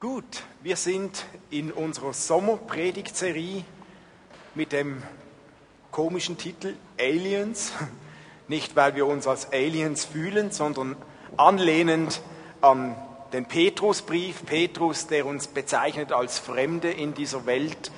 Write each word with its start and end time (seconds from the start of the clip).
Gut, 0.00 0.44
wir 0.62 0.76
sind 0.76 1.26
in 1.50 1.70
unserer 1.70 2.14
Sommerpredigtserie 2.14 3.64
mit 4.54 4.72
dem 4.72 5.02
komischen 5.90 6.38
Titel 6.38 6.74
Aliens. 6.98 7.72
Nicht, 8.48 8.76
weil 8.76 8.94
wir 8.94 9.06
uns 9.06 9.26
als 9.26 9.52
Aliens 9.52 10.06
fühlen, 10.06 10.52
sondern 10.52 10.96
anlehnend 11.36 12.22
an 12.62 12.96
den 13.34 13.44
Petrusbrief. 13.44 14.46
Petrus, 14.46 15.06
der 15.06 15.26
uns 15.26 15.48
bezeichnet 15.48 16.12
als 16.12 16.38
Fremde 16.38 16.90
in 16.90 17.12
dieser 17.12 17.44
Welt, 17.44 17.92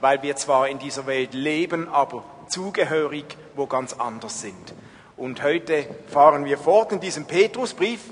weil 0.00 0.22
wir 0.22 0.36
zwar 0.36 0.68
in 0.68 0.78
dieser 0.78 1.08
Welt 1.08 1.34
leben, 1.34 1.88
aber 1.88 2.22
zugehörig 2.46 3.36
wo 3.56 3.66
ganz 3.66 3.94
anders 3.94 4.42
sind. 4.42 4.74
Und 5.16 5.42
heute 5.42 5.88
fahren 6.06 6.44
wir 6.44 6.56
fort 6.56 6.92
in 6.92 7.00
diesem 7.00 7.24
Petrusbrief. 7.24 8.02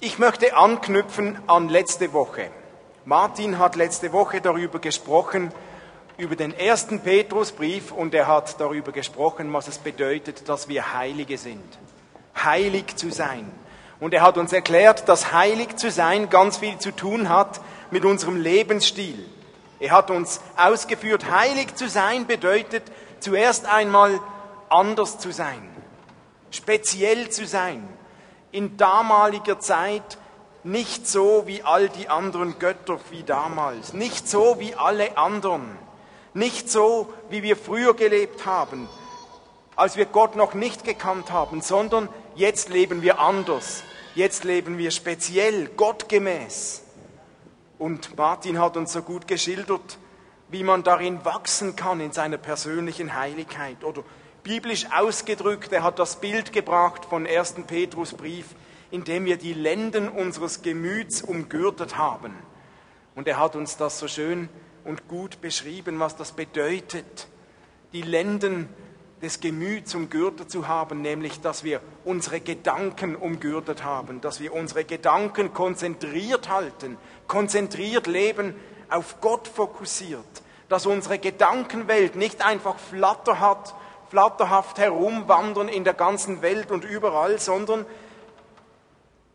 Ich 0.00 0.18
möchte 0.18 0.56
anknüpfen 0.56 1.38
an 1.46 1.68
letzte 1.68 2.14
Woche. 2.14 2.50
Martin 3.04 3.58
hat 3.58 3.76
letzte 3.76 4.12
Woche 4.12 4.40
darüber 4.40 4.78
gesprochen, 4.78 5.52
über 6.16 6.36
den 6.36 6.56
ersten 6.56 7.00
Petrusbrief 7.00 7.90
und 7.90 8.14
er 8.14 8.26
hat 8.26 8.60
darüber 8.60 8.92
gesprochen, 8.92 9.52
was 9.52 9.68
es 9.68 9.78
bedeutet, 9.78 10.48
dass 10.48 10.68
wir 10.68 10.94
Heilige 10.94 11.38
sind. 11.38 11.78
Heilig 12.36 12.96
zu 12.96 13.10
sein. 13.10 13.50
Und 13.98 14.14
er 14.14 14.22
hat 14.22 14.36
uns 14.36 14.52
erklärt, 14.52 15.08
dass 15.08 15.32
heilig 15.32 15.76
zu 15.76 15.90
sein 15.90 16.28
ganz 16.30 16.58
viel 16.58 16.78
zu 16.78 16.92
tun 16.92 17.28
hat 17.28 17.60
mit 17.90 18.04
unserem 18.04 18.40
Lebensstil. 18.40 19.24
Er 19.80 19.92
hat 19.92 20.10
uns 20.10 20.40
ausgeführt, 20.56 21.30
heilig 21.30 21.74
zu 21.74 21.88
sein 21.88 22.26
bedeutet 22.26 22.82
zuerst 23.20 23.66
einmal 23.66 24.20
anders 24.68 25.18
zu 25.18 25.32
sein 25.32 25.72
speziell 26.52 27.30
zu 27.30 27.46
sein. 27.46 27.88
In 28.52 28.76
damaliger 28.76 29.58
Zeit 29.58 30.18
nicht 30.64 31.06
so 31.06 31.46
wie 31.46 31.62
all 31.62 31.88
die 31.88 32.08
anderen 32.08 32.58
Götter 32.58 32.98
wie 33.10 33.22
damals, 33.22 33.92
nicht 33.92 34.28
so 34.28 34.60
wie 34.60 34.74
alle 34.74 35.16
anderen, 35.16 35.76
nicht 36.34 36.70
so 36.70 37.12
wie 37.30 37.42
wir 37.42 37.56
früher 37.56 37.94
gelebt 37.94 38.46
haben, 38.46 38.88
als 39.76 39.96
wir 39.96 40.06
Gott 40.06 40.36
noch 40.36 40.54
nicht 40.54 40.84
gekannt 40.84 41.32
haben, 41.32 41.62
sondern 41.62 42.08
jetzt 42.34 42.68
leben 42.68 43.02
wir 43.02 43.18
anders, 43.18 43.82
jetzt 44.14 44.44
leben 44.44 44.78
wir 44.78 44.90
speziell, 44.90 45.66
gottgemäß. 45.68 46.82
Und 47.78 48.16
Martin 48.16 48.60
hat 48.60 48.76
uns 48.76 48.92
so 48.92 49.02
gut 49.02 49.26
geschildert, 49.26 49.98
wie 50.48 50.62
man 50.62 50.84
darin 50.84 51.24
wachsen 51.24 51.74
kann 51.74 52.00
in 52.00 52.12
seiner 52.12 52.36
persönlichen 52.36 53.16
Heiligkeit 53.16 53.82
oder 53.82 54.04
biblisch 54.44 54.86
ausgedrückt. 54.94 55.72
Er 55.72 55.82
hat 55.82 55.98
das 55.98 56.16
Bild 56.16 56.52
gebracht 56.52 57.06
von 57.06 57.26
1. 57.26 57.54
Petrusbrief, 57.66 58.46
in 58.50 58.61
dem 59.00 59.24
wir 59.24 59.38
die 59.38 59.54
Lenden 59.54 60.08
unseres 60.08 60.62
Gemüts 60.62 61.22
umgürtet 61.22 61.96
haben. 61.96 62.34
Und 63.14 63.26
er 63.26 63.38
hat 63.38 63.56
uns 63.56 63.76
das 63.76 63.98
so 63.98 64.06
schön 64.06 64.48
und 64.84 65.08
gut 65.08 65.40
beschrieben, 65.40 65.98
was 65.98 66.16
das 66.16 66.32
bedeutet, 66.32 67.28
die 67.92 68.02
Lenden 68.02 68.68
des 69.22 69.40
Gemüts 69.40 69.94
umgürtet 69.94 70.50
zu 70.50 70.68
haben, 70.68 71.00
nämlich 71.00 71.40
dass 71.40 71.64
wir 71.64 71.80
unsere 72.04 72.40
Gedanken 72.40 73.16
umgürtet 73.16 73.84
haben, 73.84 74.20
dass 74.20 74.40
wir 74.40 74.52
unsere 74.52 74.84
Gedanken 74.84 75.54
konzentriert 75.54 76.48
halten, 76.48 76.98
konzentriert 77.26 78.06
leben, 78.06 78.54
auf 78.90 79.20
Gott 79.20 79.48
fokussiert, 79.48 80.20
dass 80.68 80.86
unsere 80.86 81.18
Gedankenwelt 81.18 82.16
nicht 82.16 82.44
einfach 82.44 82.78
Flatter 82.78 83.40
hat 83.40 83.74
flatterhaft 84.12 84.76
herumwandern 84.76 85.68
in 85.68 85.84
der 85.84 85.94
ganzen 85.94 86.42
Welt 86.42 86.70
und 86.70 86.84
überall, 86.84 87.40
sondern 87.40 87.86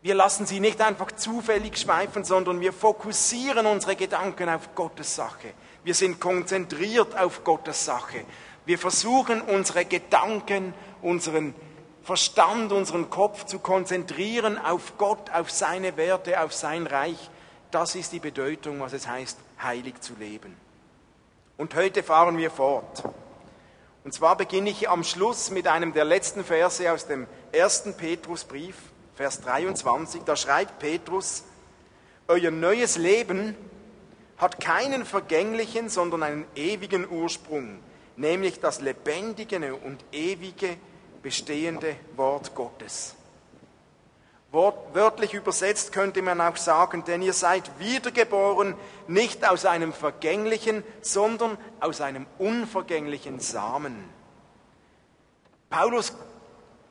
wir 0.00 0.14
lassen 0.14 0.46
sie 0.46 0.60
nicht 0.60 0.80
einfach 0.80 1.12
zufällig 1.12 1.76
schweifen, 1.76 2.24
sondern 2.24 2.60
wir 2.60 2.72
fokussieren 2.72 3.66
unsere 3.66 3.96
Gedanken 3.96 4.48
auf 4.48 4.74
Gottes 4.74 5.16
Sache. 5.16 5.52
Wir 5.82 5.94
sind 5.94 6.20
konzentriert 6.20 7.18
auf 7.18 7.42
Gottes 7.42 7.84
Sache. 7.84 8.24
Wir 8.64 8.78
versuchen 8.78 9.40
unsere 9.40 9.84
Gedanken, 9.84 10.74
unseren 11.02 11.54
Verstand, 12.04 12.70
unseren 12.72 13.10
Kopf 13.10 13.44
zu 13.44 13.58
konzentrieren 13.58 14.56
auf 14.56 14.96
Gott, 14.98 15.30
auf 15.30 15.50
seine 15.50 15.96
Werte, 15.96 16.40
auf 16.42 16.54
sein 16.54 16.86
Reich. 16.86 17.30
Das 17.70 17.94
ist 17.94 18.12
die 18.12 18.20
Bedeutung, 18.20 18.80
was 18.80 18.92
es 18.92 19.08
heißt, 19.08 19.38
heilig 19.62 20.00
zu 20.00 20.14
leben. 20.14 20.56
Und 21.56 21.74
heute 21.74 22.02
fahren 22.02 22.38
wir 22.38 22.50
fort. 22.50 23.02
Und 24.04 24.14
zwar 24.14 24.36
beginne 24.36 24.70
ich 24.70 24.88
am 24.88 25.02
Schluss 25.02 25.50
mit 25.50 25.66
einem 25.66 25.92
der 25.92 26.04
letzten 26.04 26.44
Verse 26.44 26.90
aus 26.90 27.06
dem 27.06 27.26
ersten 27.52 27.94
Petrusbrief, 27.94 28.76
Vers 29.18 29.40
23. 29.40 30.22
Da 30.22 30.36
schreibt 30.36 30.78
Petrus, 30.78 31.42
Euer 32.28 32.52
neues 32.52 32.96
Leben 32.96 33.56
hat 34.36 34.60
keinen 34.60 35.04
vergänglichen, 35.04 35.88
sondern 35.88 36.22
einen 36.22 36.44
ewigen 36.54 37.10
Ursprung, 37.10 37.80
nämlich 38.14 38.60
das 38.60 38.80
lebendige 38.80 39.74
und 39.74 40.04
ewige 40.12 40.76
bestehende 41.20 41.96
Wort 42.14 42.54
Gottes. 42.54 43.16
Wörtlich 44.52 45.34
übersetzt 45.34 45.90
könnte 45.90 46.22
man 46.22 46.40
auch 46.40 46.56
sagen, 46.56 47.02
denn 47.04 47.20
ihr 47.20 47.32
seid 47.32 47.68
wiedergeboren, 47.80 48.76
nicht 49.08 49.50
aus 49.50 49.64
einem 49.64 49.92
vergänglichen, 49.92 50.84
sondern 51.00 51.58
aus 51.80 52.00
einem 52.00 52.24
unvergänglichen 52.38 53.40
Samen. 53.40 53.96
Paulus 55.70 56.12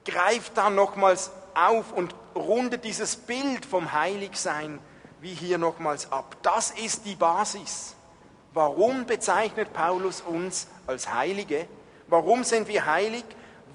greift 0.03 0.57
da 0.57 0.69
nochmals 0.69 1.31
auf 1.57 1.91
und 1.91 2.15
rundet 2.35 2.83
dieses 2.83 3.15
Bild 3.15 3.65
vom 3.65 3.93
Heiligsein 3.93 4.79
wie 5.21 5.33
hier 5.33 5.57
nochmals 5.57 6.11
ab. 6.11 6.37
Das 6.43 6.71
ist 6.71 7.05
die 7.05 7.15
Basis. 7.15 7.95
Warum 8.53 9.05
bezeichnet 9.05 9.73
Paulus 9.73 10.21
uns 10.21 10.67
als 10.85 11.13
Heilige? 11.13 11.67
Warum 12.07 12.43
sind 12.43 12.67
wir 12.67 12.85
heilig? 12.85 13.23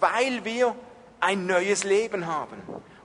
Weil 0.00 0.44
wir 0.44 0.75
ein 1.20 1.47
neues 1.47 1.84
Leben 1.84 2.26
haben. 2.26 2.56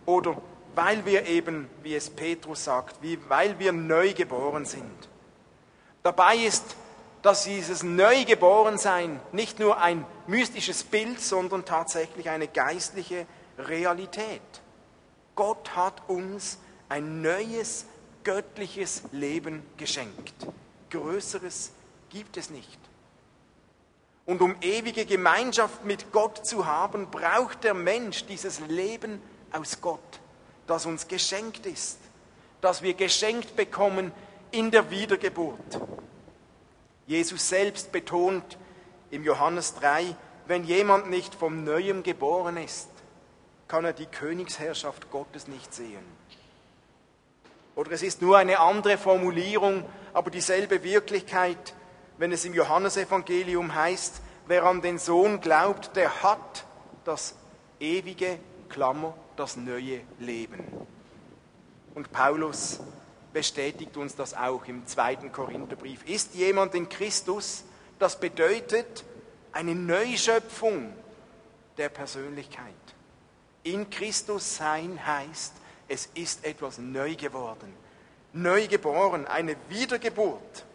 Oder 0.06 0.38
weil 0.76 1.06
wir 1.06 1.26
eben, 1.26 1.70
wie 1.82 1.96
es 1.96 2.10
Petrus 2.10 2.64
sagt, 2.64 3.02
wie, 3.02 3.20
weil 3.30 3.58
wir 3.60 3.72
neu 3.72 4.14
geboren 4.14 4.66
sind. 4.66 5.10
Dabei 6.04 6.38
ist, 6.38 6.76
dass 7.22 7.44
dieses 7.44 7.84
Neugeborensein 7.84 9.20
nicht 9.32 9.60
nur 9.60 9.82
ein 9.82 10.06
mystisches 10.28 10.84
Bild, 10.84 11.20
sondern 11.20 11.66
tatsächlich 11.66 12.30
eine 12.30 12.48
geistliche 12.48 13.26
Realität. 13.58 14.42
Gott 15.38 15.74
hat 15.78 16.02
uns 16.10 16.58
ein 16.90 17.22
neues 17.22 17.86
göttliches 18.26 19.04
Leben 19.14 19.64
geschenkt. 19.78 20.36
Größeres 20.90 21.72
gibt 22.10 22.36
es 22.36 22.50
nicht. 22.50 22.80
Und 24.26 24.42
um 24.42 24.58
ewige 24.60 25.06
Gemeinschaft 25.06 25.86
mit 25.86 26.12
Gott 26.12 26.46
zu 26.46 26.66
haben, 26.66 27.10
braucht 27.10 27.64
der 27.64 27.74
Mensch 27.74 28.26
dieses 28.26 28.60
Leben 28.68 29.22
aus 29.54 29.80
Gott 29.80 30.20
das 30.68 30.86
uns 30.86 31.08
geschenkt 31.08 31.66
ist, 31.66 31.98
das 32.62 32.82
wir 32.82 32.94
geschenkt 32.94 33.56
bekommen 33.56 34.12
in 34.52 34.70
der 34.70 34.92
Wiedergeburt. 34.92 35.82
Jesus 37.08 37.48
selbst 37.48 37.92
betont 37.92 38.58
im 39.10 39.24
Johannes 39.24 39.76
3, 39.76 40.16
wenn 40.46 40.66
jemand 40.66 41.10
nicht 41.10 41.34
vom 41.34 41.64
Neuem 41.64 42.04
geboren 42.04 42.58
ist, 42.58 42.90
kann 43.68 43.86
er 43.86 43.94
die 43.94 44.06
Königsherrschaft 44.06 45.12
Gottes 45.12 45.48
nicht 45.48 45.74
sehen. 45.74 46.04
Oder 47.76 47.92
es 47.92 48.02
ist 48.02 48.22
nur 48.22 48.38
eine 48.38 48.60
andere 48.60 48.98
Formulierung, 48.98 49.86
aber 50.14 50.32
dieselbe 50.32 50.84
Wirklichkeit, 50.84 51.76
wenn 52.18 52.32
es 52.32 52.44
im 52.44 52.54
Johannesevangelium 52.54 53.76
heißt, 53.76 54.22
wer 54.48 54.64
an 54.64 54.82
den 54.82 54.98
Sohn 54.98 55.42
glaubt, 55.42 55.96
der 55.96 56.24
hat 56.24 56.66
das 57.04 57.36
ewige 57.80 58.40
Klammer 58.70 59.16
das 59.36 59.58
neue 59.58 60.02
Leben. 60.20 60.64
Und 61.94 62.12
Paulus 62.12 62.80
bestätigt 63.34 63.96
uns 63.98 64.16
das 64.16 64.34
auch 64.34 64.66
im 64.66 64.88
zweiten 64.88 65.32
Korintherbrief. 65.32 66.04
Ist 66.06 66.34
jemand 66.34 66.74
in 66.74 66.90
Christus, 66.90 67.64
das 68.00 68.20
bedeutet 68.20 69.04
eine 69.52 69.76
Neuschöpfung 69.76 70.94
der 71.78 71.90
Persönlichkeit. 71.90 72.74
In 73.68 73.90
Christus 73.90 74.58
sein 74.58 75.06
heißt, 75.06 75.54
es 75.88 76.10
ist 76.14 76.46
etwas 76.46 76.78
neu 76.78 77.16
geworden, 77.16 77.74
neu 78.34 78.68
geboren, 78.68 79.26
eine 79.26 79.56
Wiedergeburt. 79.70 80.66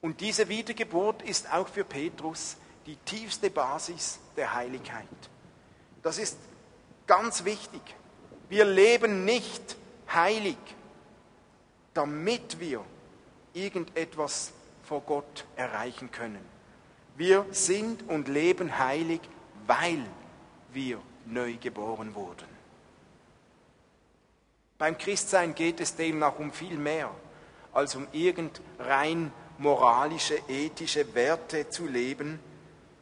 Und 0.00 0.20
diese 0.20 0.48
Wiedergeburt 0.48 1.22
ist 1.22 1.52
auch 1.52 1.68
für 1.68 1.84
Petrus 1.84 2.56
die 2.86 2.96
tiefste 2.96 3.50
Basis 3.50 4.18
der 4.36 4.52
Heiligkeit. 4.54 5.08
Das 6.02 6.18
ist 6.18 6.36
Ganz 7.06 7.44
wichtig. 7.44 7.82
Wir 8.48 8.64
leben 8.64 9.24
nicht 9.24 9.76
heilig, 10.12 10.56
damit 11.92 12.60
wir 12.60 12.84
irgendetwas 13.52 14.52
vor 14.82 15.02
Gott 15.02 15.44
erreichen 15.56 16.10
können. 16.10 16.44
Wir 17.16 17.46
sind 17.50 18.08
und 18.08 18.28
leben 18.28 18.78
heilig, 18.78 19.20
weil 19.66 20.04
wir 20.74 21.00
neu 21.26 21.54
geboren 21.60 22.14
wurden. 22.14 22.54
Beim 24.76 24.98
Christsein 24.98 25.54
geht 25.54 25.80
es 25.80 25.94
demnach 25.94 26.38
um 26.38 26.52
viel 26.52 26.76
mehr, 26.76 27.10
als 27.72 27.94
um 27.94 28.06
irgend 28.12 28.60
rein 28.78 29.32
moralische, 29.58 30.38
ethische 30.48 31.14
Werte 31.14 31.70
zu 31.70 31.86
leben. 31.86 32.40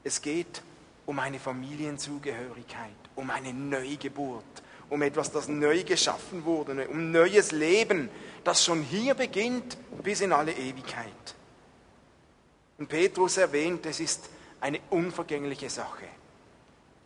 Es 0.04 0.20
geht 0.20 0.62
um 1.06 1.18
eine 1.18 1.38
Familienzugehörigkeit, 1.38 2.90
um 3.16 3.30
eine 3.30 3.52
Neugeburt, 3.52 4.44
um 4.90 5.02
etwas, 5.02 5.32
das 5.32 5.48
neu 5.48 5.82
geschaffen 5.82 6.44
wurde, 6.44 6.88
um 6.88 7.10
neues 7.10 7.52
Leben, 7.52 8.10
das 8.44 8.64
schon 8.64 8.82
hier 8.82 9.14
beginnt 9.14 9.78
bis 10.02 10.20
in 10.20 10.32
alle 10.32 10.52
Ewigkeit. 10.52 11.34
Und 12.78 12.88
Petrus 12.88 13.38
erwähnt, 13.38 13.86
es 13.86 14.00
ist 14.00 14.28
eine 14.60 14.80
unvergängliche 14.90 15.70
Sache. 15.70 16.04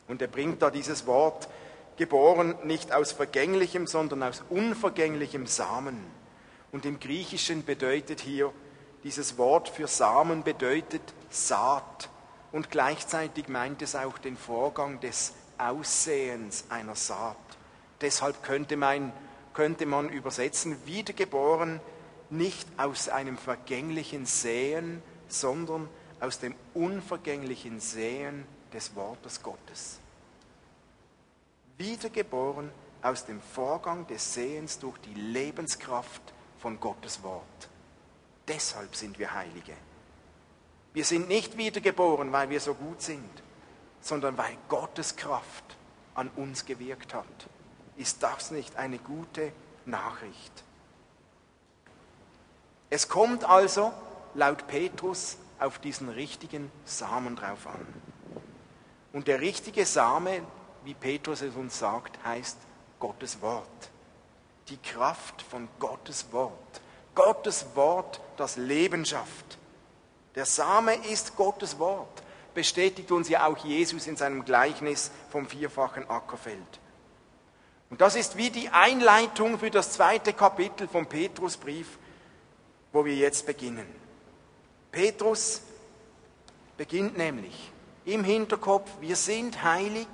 Und 0.08 0.22
er 0.22 0.28
bringt 0.28 0.62
da 0.62 0.70
dieses 0.70 1.06
Wort, 1.06 1.48
geboren 1.96 2.54
nicht 2.64 2.92
aus 2.92 3.12
vergänglichem, 3.12 3.86
sondern 3.86 4.22
aus 4.22 4.42
unvergänglichem 4.50 5.46
Samen. 5.46 5.98
Und 6.72 6.84
im 6.84 7.00
Griechischen 7.00 7.64
bedeutet 7.64 8.20
hier, 8.20 8.52
dieses 9.04 9.38
Wort 9.38 9.68
für 9.68 9.86
Samen 9.86 10.42
bedeutet 10.42 11.02
Saat. 11.30 12.10
Und 12.52 12.70
gleichzeitig 12.70 13.48
meint 13.48 13.82
es 13.82 13.94
auch 13.94 14.18
den 14.18 14.36
Vorgang 14.36 15.00
des 15.00 15.34
Aussehens 15.58 16.64
einer 16.68 16.96
Saat. 16.96 17.36
Deshalb 18.00 18.42
könnte 18.42 18.76
man, 18.76 19.12
könnte 19.54 19.86
man 19.86 20.08
übersetzen, 20.08 20.76
wiedergeboren 20.84 21.80
nicht 22.30 22.68
aus 22.76 23.08
einem 23.08 23.38
vergänglichen 23.38 24.26
Sehen, 24.26 25.02
sondern 25.28 25.88
aus 26.20 26.38
dem 26.38 26.54
unvergänglichen 26.74 27.80
Sehen 27.80 28.46
des 28.72 28.94
Wortes 28.94 29.42
Gottes. 29.42 29.98
Wiedergeboren 31.78 32.70
aus 33.02 33.24
dem 33.24 33.40
Vorgang 33.40 34.06
des 34.06 34.34
Sehens 34.34 34.78
durch 34.78 34.98
die 34.98 35.14
Lebenskraft 35.14 36.22
von 36.58 36.80
Gottes 36.80 37.22
Wort. 37.22 37.68
Deshalb 38.48 38.96
sind 38.96 39.18
wir 39.18 39.34
Heilige. 39.34 39.74
Wir 40.92 41.04
sind 41.04 41.28
nicht 41.28 41.58
wiedergeboren, 41.58 42.32
weil 42.32 42.48
wir 42.48 42.60
so 42.60 42.74
gut 42.74 43.02
sind, 43.02 43.42
sondern 44.00 44.38
weil 44.38 44.56
Gottes 44.68 45.16
Kraft 45.16 45.76
an 46.14 46.30
uns 46.36 46.64
gewirkt 46.64 47.12
hat. 47.12 47.24
Ist 47.96 48.22
das 48.22 48.50
nicht 48.50 48.76
eine 48.76 48.98
gute 48.98 49.52
Nachricht? 49.84 50.64
Es 52.88 53.08
kommt 53.08 53.44
also, 53.44 53.92
laut 54.34 54.66
Petrus, 54.68 55.36
auf 55.58 55.78
diesen 55.78 56.08
richtigen 56.08 56.70
Samen 56.84 57.36
drauf 57.36 57.66
an. 57.66 57.86
Und 59.12 59.28
der 59.28 59.40
richtige 59.40 59.86
Same, 59.86 60.42
wie 60.84 60.94
Petrus 60.94 61.42
es 61.42 61.54
uns 61.54 61.78
sagt, 61.78 62.22
heißt 62.24 62.58
Gottes 62.98 63.40
Wort. 63.40 63.90
Die 64.68 64.78
Kraft 64.78 65.42
von 65.42 65.68
Gottes 65.78 66.32
Wort. 66.32 66.80
Gottes 67.14 67.66
Wort, 67.74 68.20
das 68.36 68.56
Leben 68.56 69.04
schafft. 69.04 69.58
Der 70.34 70.44
Same 70.44 70.94
ist 70.94 71.34
Gottes 71.34 71.78
Wort, 71.78 72.22
bestätigt 72.54 73.10
uns 73.10 73.28
ja 73.28 73.46
auch 73.46 73.56
Jesus 73.56 74.06
in 74.06 74.16
seinem 74.16 74.44
Gleichnis 74.44 75.10
vom 75.30 75.48
vierfachen 75.48 76.08
Ackerfeld. 76.10 76.80
Und 77.88 78.00
das 78.00 78.16
ist 78.16 78.36
wie 78.36 78.50
die 78.50 78.68
Einleitung 78.68 79.58
für 79.58 79.70
das 79.70 79.92
zweite 79.92 80.32
Kapitel 80.32 80.88
vom 80.88 81.06
Petrusbrief, 81.06 81.98
wo 82.92 83.04
wir 83.04 83.14
jetzt 83.14 83.46
beginnen. 83.46 83.86
Petrus 84.92 85.62
beginnt 86.76 87.16
nämlich 87.16 87.72
im 88.06 88.24
Hinterkopf, 88.24 88.90
wir 89.00 89.16
sind 89.16 89.62
heilig, 89.62 90.06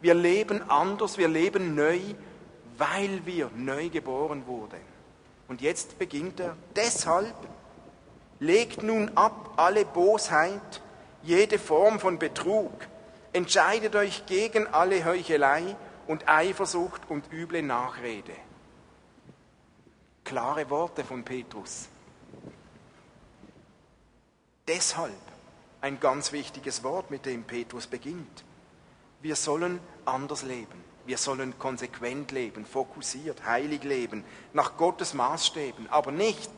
wir 0.00 0.14
leben 0.14 0.68
anders, 0.68 1.16
wir 1.16 1.28
leben 1.28 1.74
neu, 1.74 2.00
weil 2.76 3.24
wir 3.24 3.50
neu 3.56 3.88
geboren 3.88 4.46
wurden. 4.46 4.80
Und 5.46 5.60
jetzt 5.60 5.98
beginnt 5.98 6.40
er, 6.40 6.56
deshalb 6.74 7.34
legt 8.40 8.82
nun 8.82 9.12
ab 9.14 9.54
alle 9.56 9.84
Bosheit, 9.84 10.82
jede 11.22 11.58
Form 11.60 12.00
von 12.00 12.18
Betrug, 12.18 12.72
entscheidet 13.32 13.94
euch 13.94 14.26
gegen 14.26 14.66
alle 14.66 15.04
Heuchelei 15.04 15.76
und 16.08 16.28
Eifersucht 16.28 17.02
und 17.08 17.32
üble 17.32 17.62
Nachrede. 17.62 18.34
Klare 20.24 20.68
Worte 20.70 21.04
von 21.04 21.22
Petrus. 21.22 21.88
Deshalb 24.66 25.31
ein 25.82 26.00
ganz 26.00 26.32
wichtiges 26.32 26.82
Wort, 26.84 27.10
mit 27.10 27.26
dem 27.26 27.44
Petrus 27.44 27.86
beginnt. 27.86 28.44
Wir 29.20 29.36
sollen 29.36 29.80
anders 30.04 30.42
leben. 30.42 30.82
Wir 31.04 31.18
sollen 31.18 31.58
konsequent 31.58 32.30
leben, 32.30 32.64
fokussiert, 32.64 33.44
heilig 33.44 33.82
leben, 33.82 34.24
nach 34.52 34.76
Gottes 34.76 35.14
Maßstäben, 35.14 35.90
aber 35.90 36.12
nicht 36.12 36.50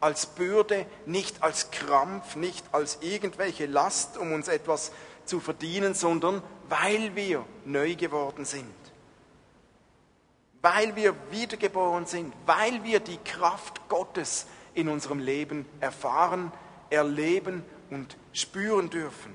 als 0.00 0.26
Bürde, 0.26 0.86
nicht 1.06 1.42
als 1.42 1.72
Krampf, 1.72 2.36
nicht 2.36 2.64
als 2.72 2.98
irgendwelche 3.00 3.66
Last, 3.66 4.16
um 4.18 4.32
uns 4.32 4.46
etwas 4.46 4.92
zu 5.24 5.40
verdienen, 5.40 5.94
sondern 5.94 6.42
weil 6.68 7.16
wir 7.16 7.44
neu 7.64 7.96
geworden 7.96 8.44
sind, 8.44 8.66
weil 10.60 10.94
wir 10.94 11.14
wiedergeboren 11.30 12.06
sind, 12.06 12.32
weil 12.46 12.84
wir 12.84 13.00
die 13.00 13.18
Kraft 13.18 13.88
Gottes 13.88 14.46
in 14.74 14.88
unserem 14.88 15.18
Leben 15.18 15.66
erfahren, 15.80 16.52
erleben 16.90 17.64
und 17.92 18.16
spüren 18.32 18.88
dürfen, 18.88 19.34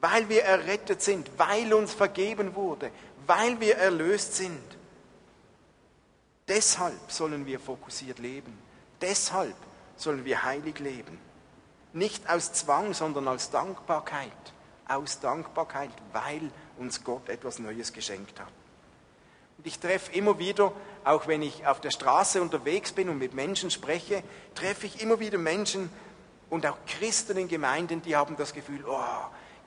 weil 0.00 0.28
wir 0.28 0.42
errettet 0.42 1.00
sind, 1.02 1.30
weil 1.36 1.72
uns 1.72 1.94
vergeben 1.94 2.54
wurde, 2.54 2.90
weil 3.26 3.60
wir 3.60 3.76
erlöst 3.76 4.34
sind. 4.34 4.60
Deshalb 6.48 7.12
sollen 7.12 7.46
wir 7.46 7.60
fokussiert 7.60 8.18
leben. 8.18 8.58
Deshalb 9.00 9.54
sollen 9.96 10.24
wir 10.24 10.42
heilig 10.42 10.80
leben. 10.80 11.18
Nicht 11.92 12.28
aus 12.28 12.52
Zwang, 12.52 12.92
sondern 12.94 13.28
aus 13.28 13.50
Dankbarkeit. 13.50 14.32
Aus 14.88 15.20
Dankbarkeit, 15.20 15.90
weil 16.12 16.50
uns 16.78 17.04
Gott 17.04 17.28
etwas 17.28 17.60
Neues 17.60 17.92
geschenkt 17.92 18.40
hat. 18.40 18.52
Und 19.58 19.66
ich 19.66 19.78
treffe 19.78 20.10
immer 20.12 20.38
wieder, 20.38 20.72
auch 21.04 21.28
wenn 21.28 21.42
ich 21.42 21.66
auf 21.66 21.80
der 21.80 21.90
Straße 21.90 22.42
unterwegs 22.42 22.92
bin 22.92 23.08
und 23.08 23.18
mit 23.18 23.34
Menschen 23.34 23.70
spreche, 23.70 24.24
treffe 24.54 24.86
ich 24.86 25.02
immer 25.02 25.20
wieder 25.20 25.38
Menschen 25.38 25.90
und 26.50 26.66
auch 26.66 26.76
Christen 26.86 27.36
in 27.38 27.48
Gemeinden, 27.48 28.02
die 28.02 28.16
haben 28.16 28.36
das 28.36 28.52
Gefühl, 28.52 28.84
oh, 28.86 29.00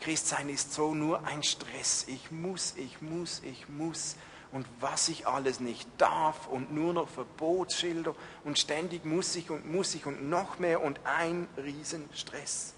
Christsein 0.02 0.50
ist 0.50 0.74
so 0.74 0.94
nur 0.94 1.26
ein 1.26 1.42
Stress. 1.42 2.06
Ich 2.08 2.30
muss, 2.30 2.74
ich 2.76 3.02
muss, 3.02 3.42
ich 3.44 3.70
muss. 3.70 4.18
Und 4.52 4.68
was 4.82 5.08
ich 5.08 5.26
alles 5.26 5.62
nicht 5.62 5.90
darf 5.98 6.48
und 6.48 6.74
nur 6.74 6.94
noch 6.94 7.08
Verbotsschilder 7.08 8.14
und 8.44 8.60
ständig 8.60 9.06
muss 9.06 9.36
ich 9.36 9.50
und 9.50 9.72
muss 9.72 9.96
ich 9.96 10.06
und 10.06 10.30
noch 10.30 10.60
mehr 10.60 10.84
und 10.84 11.00
ein 11.06 11.48
Riesenstress. 11.58 12.76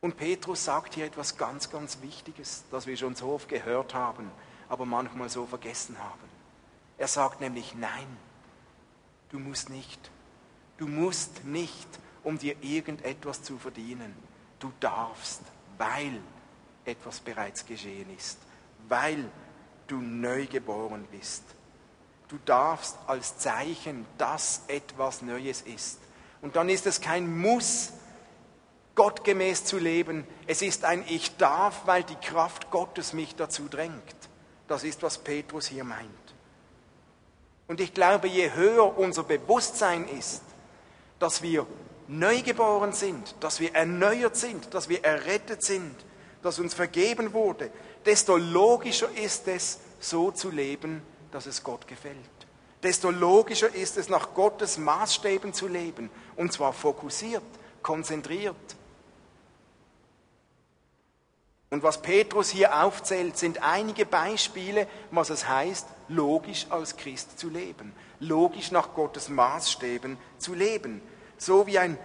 Und 0.00 0.16
Petrus 0.16 0.64
sagt 0.64 0.94
hier 0.94 1.06
etwas 1.06 1.36
ganz, 1.36 1.70
ganz 1.70 2.00
Wichtiges, 2.02 2.64
das 2.70 2.86
wir 2.86 2.96
schon 2.96 3.14
so 3.14 3.28
oft 3.32 3.48
gehört 3.48 3.94
haben, 3.94 4.30
aber 4.68 4.86
manchmal 4.86 5.28
so 5.28 5.44
vergessen 5.44 5.98
haben. 5.98 6.28
Er 6.96 7.08
sagt 7.08 7.40
nämlich, 7.40 7.74
nein, 7.74 8.16
du 9.28 9.38
musst 9.38 9.70
nicht. 9.70 10.10
Du 10.78 10.86
musst 10.86 11.44
nicht, 11.44 11.88
um 12.24 12.38
dir 12.38 12.56
irgendetwas 12.62 13.42
zu 13.42 13.58
verdienen. 13.58 14.14
Du 14.58 14.72
darfst, 14.80 15.42
weil 15.76 16.20
etwas 16.84 17.20
bereits 17.20 17.66
geschehen 17.66 18.08
ist, 18.16 18.38
weil 18.88 19.24
du 19.86 19.96
neu 19.96 20.46
geboren 20.46 21.06
bist. 21.10 21.42
Du 22.28 22.38
darfst 22.44 22.96
als 23.06 23.38
Zeichen, 23.38 24.06
dass 24.18 24.62
etwas 24.68 25.22
Neues 25.22 25.62
ist. 25.62 25.98
Und 26.42 26.56
dann 26.56 26.68
ist 26.68 26.86
es 26.86 27.00
kein 27.00 27.38
Muss, 27.38 27.92
gottgemäß 28.94 29.64
zu 29.64 29.78
leben. 29.78 30.26
Es 30.46 30.60
ist 30.60 30.84
ein 30.84 31.04
Ich 31.08 31.36
darf, 31.36 31.86
weil 31.86 32.02
die 32.04 32.16
Kraft 32.16 32.70
Gottes 32.70 33.12
mich 33.12 33.34
dazu 33.34 33.68
drängt. 33.68 34.16
Das 34.66 34.84
ist, 34.84 35.02
was 35.02 35.18
Petrus 35.18 35.66
hier 35.66 35.84
meint. 35.84 36.08
Und 37.66 37.80
ich 37.80 37.94
glaube, 37.94 38.28
je 38.28 38.52
höher 38.52 38.98
unser 38.98 39.22
Bewusstsein 39.22 40.06
ist, 40.08 40.42
dass 41.18 41.42
wir 41.42 41.66
neugeboren 42.06 42.92
sind, 42.92 43.34
dass 43.40 43.60
wir 43.60 43.74
erneuert 43.74 44.36
sind, 44.36 44.72
dass 44.72 44.88
wir 44.88 45.04
errettet 45.04 45.62
sind, 45.62 45.94
dass 46.42 46.58
uns 46.58 46.74
vergeben 46.74 47.32
wurde, 47.32 47.70
desto 48.06 48.36
logischer 48.36 49.08
ist 49.16 49.48
es, 49.48 49.80
so 50.00 50.30
zu 50.30 50.50
leben, 50.50 51.02
dass 51.32 51.46
es 51.46 51.62
Gott 51.62 51.86
gefällt. 51.86 52.16
Desto 52.82 53.10
logischer 53.10 53.74
ist 53.74 53.96
es, 53.96 54.08
nach 54.08 54.34
Gottes 54.34 54.78
Maßstäben 54.78 55.52
zu 55.52 55.66
leben, 55.66 56.10
und 56.36 56.52
zwar 56.52 56.72
fokussiert, 56.72 57.42
konzentriert. 57.82 58.54
Und 61.70 61.82
was 61.82 62.00
Petrus 62.00 62.48
hier 62.48 62.82
aufzählt, 62.82 63.36
sind 63.36 63.62
einige 63.62 64.06
Beispiele, 64.06 64.86
was 65.10 65.28
es 65.30 65.48
heißt, 65.48 65.86
logisch 66.08 66.66
als 66.70 66.96
Christ 66.96 67.38
zu 67.38 67.50
leben, 67.50 67.92
logisch 68.20 68.70
nach 68.70 68.94
Gottes 68.94 69.28
Maßstäben 69.28 70.16
zu 70.38 70.54
leben. 70.54 71.02
So 71.36 71.66
wie 71.66 71.78
ein 71.78 71.98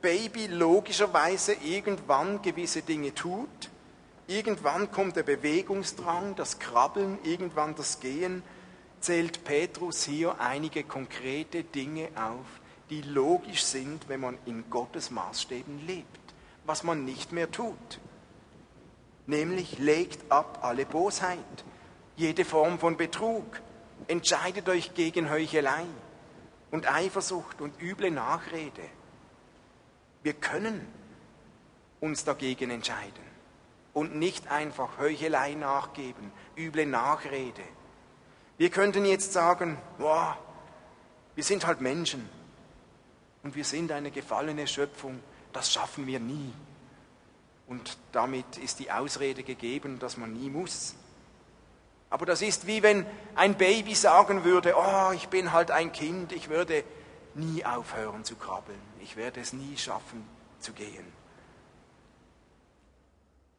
Baby 0.00 0.46
logischerweise 0.46 1.54
irgendwann 1.54 2.40
gewisse 2.42 2.82
Dinge 2.82 3.14
tut, 3.14 3.48
irgendwann 4.28 4.92
kommt 4.92 5.16
der 5.16 5.22
Bewegungsdrang, 5.24 6.36
das 6.36 6.58
Krabbeln, 6.60 7.18
irgendwann 7.24 7.74
das 7.74 7.98
Gehen, 7.98 8.42
zählt 9.00 9.44
Petrus 9.44 10.04
hier 10.04 10.40
einige 10.40 10.84
konkrete 10.84 11.64
Dinge 11.64 12.08
auf, 12.14 12.46
die 12.90 13.02
logisch 13.02 13.64
sind, 13.64 14.08
wenn 14.08 14.20
man 14.20 14.38
in 14.46 14.70
Gottes 14.70 15.10
Maßstäben 15.10 15.84
lebt, 15.86 16.34
was 16.64 16.84
man 16.84 17.04
nicht 17.04 17.32
mehr 17.32 17.50
tut. 17.50 17.98
Nämlich 19.26 19.78
legt 19.78 20.30
ab 20.30 20.58
alle 20.62 20.84
Bosheit, 20.84 21.38
jede 22.16 22.44
Form 22.44 22.78
von 22.78 22.96
Betrug, 22.96 23.60
entscheidet 24.06 24.68
euch 24.68 24.94
gegen 24.94 25.30
Heuchelei 25.30 25.84
und 26.70 26.92
Eifersucht 26.92 27.60
und 27.60 27.80
üble 27.80 28.10
Nachrede. 28.10 28.82
Wir 30.22 30.34
können 30.34 30.86
uns 32.00 32.24
dagegen 32.24 32.70
entscheiden 32.70 33.24
und 33.94 34.16
nicht 34.16 34.50
einfach 34.50 34.98
Heuchelei 34.98 35.54
nachgeben, 35.54 36.32
üble 36.56 36.84
Nachrede. 36.84 37.62
Wir 38.58 38.70
könnten 38.70 39.04
jetzt 39.04 39.32
sagen, 39.32 39.78
boah, 39.98 40.36
wir 41.34 41.44
sind 41.44 41.66
halt 41.66 41.80
Menschen 41.80 42.28
und 43.42 43.56
wir 43.56 43.64
sind 43.64 43.90
eine 43.90 44.10
gefallene 44.10 44.66
Schöpfung, 44.66 45.20
das 45.52 45.72
schaffen 45.72 46.06
wir 46.06 46.20
nie. 46.20 46.52
Und 47.66 47.96
damit 48.12 48.58
ist 48.58 48.78
die 48.78 48.90
Ausrede 48.90 49.42
gegeben, 49.42 49.98
dass 49.98 50.16
man 50.16 50.32
nie 50.32 50.50
muss. 50.50 50.94
Aber 52.10 52.26
das 52.26 52.42
ist 52.42 52.66
wie 52.66 52.82
wenn 52.82 53.06
ein 53.34 53.56
Baby 53.56 53.94
sagen 53.94 54.44
würde, 54.44 54.74
oh, 54.76 55.12
ich 55.12 55.28
bin 55.28 55.52
halt 55.52 55.70
ein 55.70 55.92
Kind, 55.92 56.32
ich 56.32 56.48
würde 56.48 56.84
nie 57.34 57.64
aufhören 57.64 58.24
zu 58.24 58.36
krabbeln, 58.36 58.78
ich 59.00 59.16
werde 59.16 59.40
es 59.40 59.52
nie 59.52 59.76
schaffen 59.76 60.24
zu 60.60 60.72
gehen. 60.72 61.04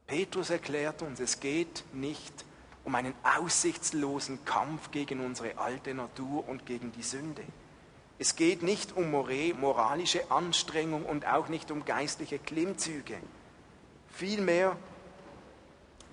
Petrus 0.08 0.52
erklärt 0.52 1.02
uns, 1.02 1.20
es 1.20 1.40
geht 1.40 1.84
nicht 1.92 2.46
um 2.84 2.94
einen 2.96 3.16
aussichtslosen 3.24 4.46
Kampf 4.46 4.92
gegen 4.92 5.26
unsere 5.26 5.58
alte 5.58 5.94
Natur 5.94 6.48
und 6.48 6.66
gegen 6.66 6.92
die 6.92 7.04
Sünde. 7.04 7.44
Es 8.20 8.36
geht 8.36 8.64
nicht 8.64 8.96
um 8.96 9.12
moralische 9.12 10.32
Anstrengung 10.32 11.04
und 11.04 11.26
auch 11.26 11.50
nicht 11.50 11.72
um 11.72 11.84
geistliche 11.84 12.40
Klimmzüge. 12.40 13.18
Vielmehr 14.16 14.78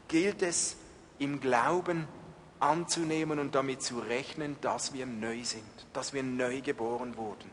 gilt 0.08 0.42
es 0.42 0.76
im 1.20 1.40
Glauben 1.40 2.08
anzunehmen 2.58 3.38
und 3.38 3.54
damit 3.54 3.80
zu 3.82 4.00
rechnen, 4.00 4.56
dass 4.60 4.92
wir 4.92 5.06
neu 5.06 5.44
sind, 5.44 5.62
dass 5.92 6.12
wir 6.12 6.24
neu 6.24 6.60
geboren 6.62 7.16
wurden, 7.16 7.48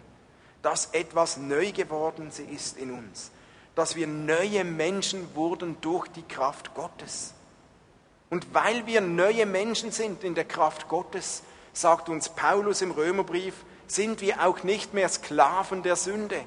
dass 0.64 0.88
etwas 0.88 1.38
neu 1.38 1.72
geworden 1.72 2.32
ist 2.52 2.78
in 2.78 2.92
uns, 2.92 3.30
dass 3.76 3.96
wir 3.96 4.08
neue 4.08 4.64
Menschen 4.64 5.36
wurden 5.36 5.78
durch 5.82 6.08
die 6.08 6.24
Kraft 6.24 6.74
Gottes. 6.74 7.36
Und 8.32 8.52
weil 8.52 8.88
wir 8.88 9.02
neue 9.02 9.46
Menschen 9.46 9.92
sind 9.92 10.24
in 10.24 10.34
der 10.34 10.46
Kraft 10.46 10.88
Gottes, 10.88 11.44
sagt 11.74 12.10
uns 12.10 12.30
Paulus 12.30 12.82
im 12.82 12.92
Römerbrief, 12.92 13.54
sind 13.86 14.22
wir 14.22 14.44
auch 14.46 14.64
nicht 14.64 14.96
mehr 14.96 15.10
Sklaven 15.10 15.84
der 15.84 15.96
Sünde. 15.96 16.44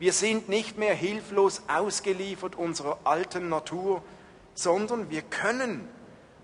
Wir 0.00 0.14
sind 0.14 0.48
nicht 0.48 0.78
mehr 0.78 0.94
hilflos 0.94 1.60
ausgeliefert 1.68 2.56
unserer 2.56 2.98
alten 3.04 3.50
Natur, 3.50 4.02
sondern 4.54 5.10
wir 5.10 5.20
können 5.20 5.86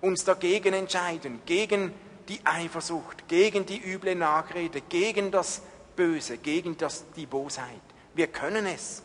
uns 0.03 0.25
dagegen 0.25 0.75
entscheiden, 0.75 1.41
gegen 1.47 1.95
die 2.29 2.39
Eifersucht, 2.45 3.29
gegen 3.29 3.65
die 3.65 3.81
üble 3.83 4.15
Nachrede, 4.15 4.83
gegen 4.83 5.31
das 5.31 5.63
Böse, 5.97 6.37
gegen 6.37 6.77
das, 6.77 7.07
die 7.17 7.25
Bosheit. 7.25 7.81
Wir 8.15 8.27
können 8.27 8.67
es 8.67 9.03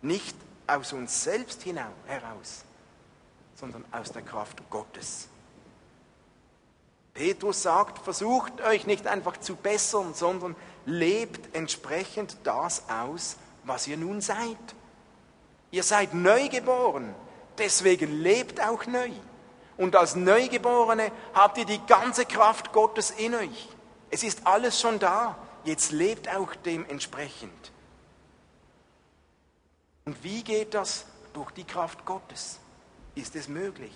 nicht 0.00 0.34
aus 0.66 0.94
uns 0.94 1.22
selbst 1.22 1.66
heraus, 1.66 2.64
sondern 3.56 3.84
aus 3.92 4.10
der 4.10 4.22
Kraft 4.22 4.58
Gottes. 4.70 5.28
Petrus 7.12 7.62
sagt, 7.62 7.98
versucht 7.98 8.58
euch 8.62 8.86
nicht 8.86 9.06
einfach 9.06 9.36
zu 9.36 9.54
bessern, 9.54 10.14
sondern 10.14 10.56
lebt 10.86 11.54
entsprechend 11.54 12.38
das 12.42 12.88
aus, 12.88 13.36
was 13.66 13.86
ihr 13.86 13.96
nun 13.96 14.20
seid. 14.20 14.56
Ihr 15.70 15.82
seid 15.82 16.14
neu 16.14 16.48
geboren, 16.48 17.14
deswegen 17.58 18.22
lebt 18.22 18.60
auch 18.60 18.86
neu. 18.86 19.10
Und 19.76 19.94
als 19.94 20.16
Neugeborene 20.16 21.12
habt 21.34 21.58
ihr 21.58 21.66
die 21.66 21.84
ganze 21.86 22.24
Kraft 22.24 22.72
Gottes 22.72 23.10
in 23.10 23.34
euch. 23.34 23.68
Es 24.10 24.22
ist 24.22 24.46
alles 24.46 24.80
schon 24.80 24.98
da. 24.98 25.36
Jetzt 25.64 25.92
lebt 25.92 26.34
auch 26.34 26.54
dementsprechend. 26.54 27.72
Und 30.06 30.22
wie 30.22 30.42
geht 30.42 30.72
das? 30.72 31.04
Durch 31.34 31.50
die 31.50 31.64
Kraft 31.64 32.06
Gottes. 32.06 32.58
Ist 33.14 33.36
es 33.36 33.48
möglich? 33.48 33.92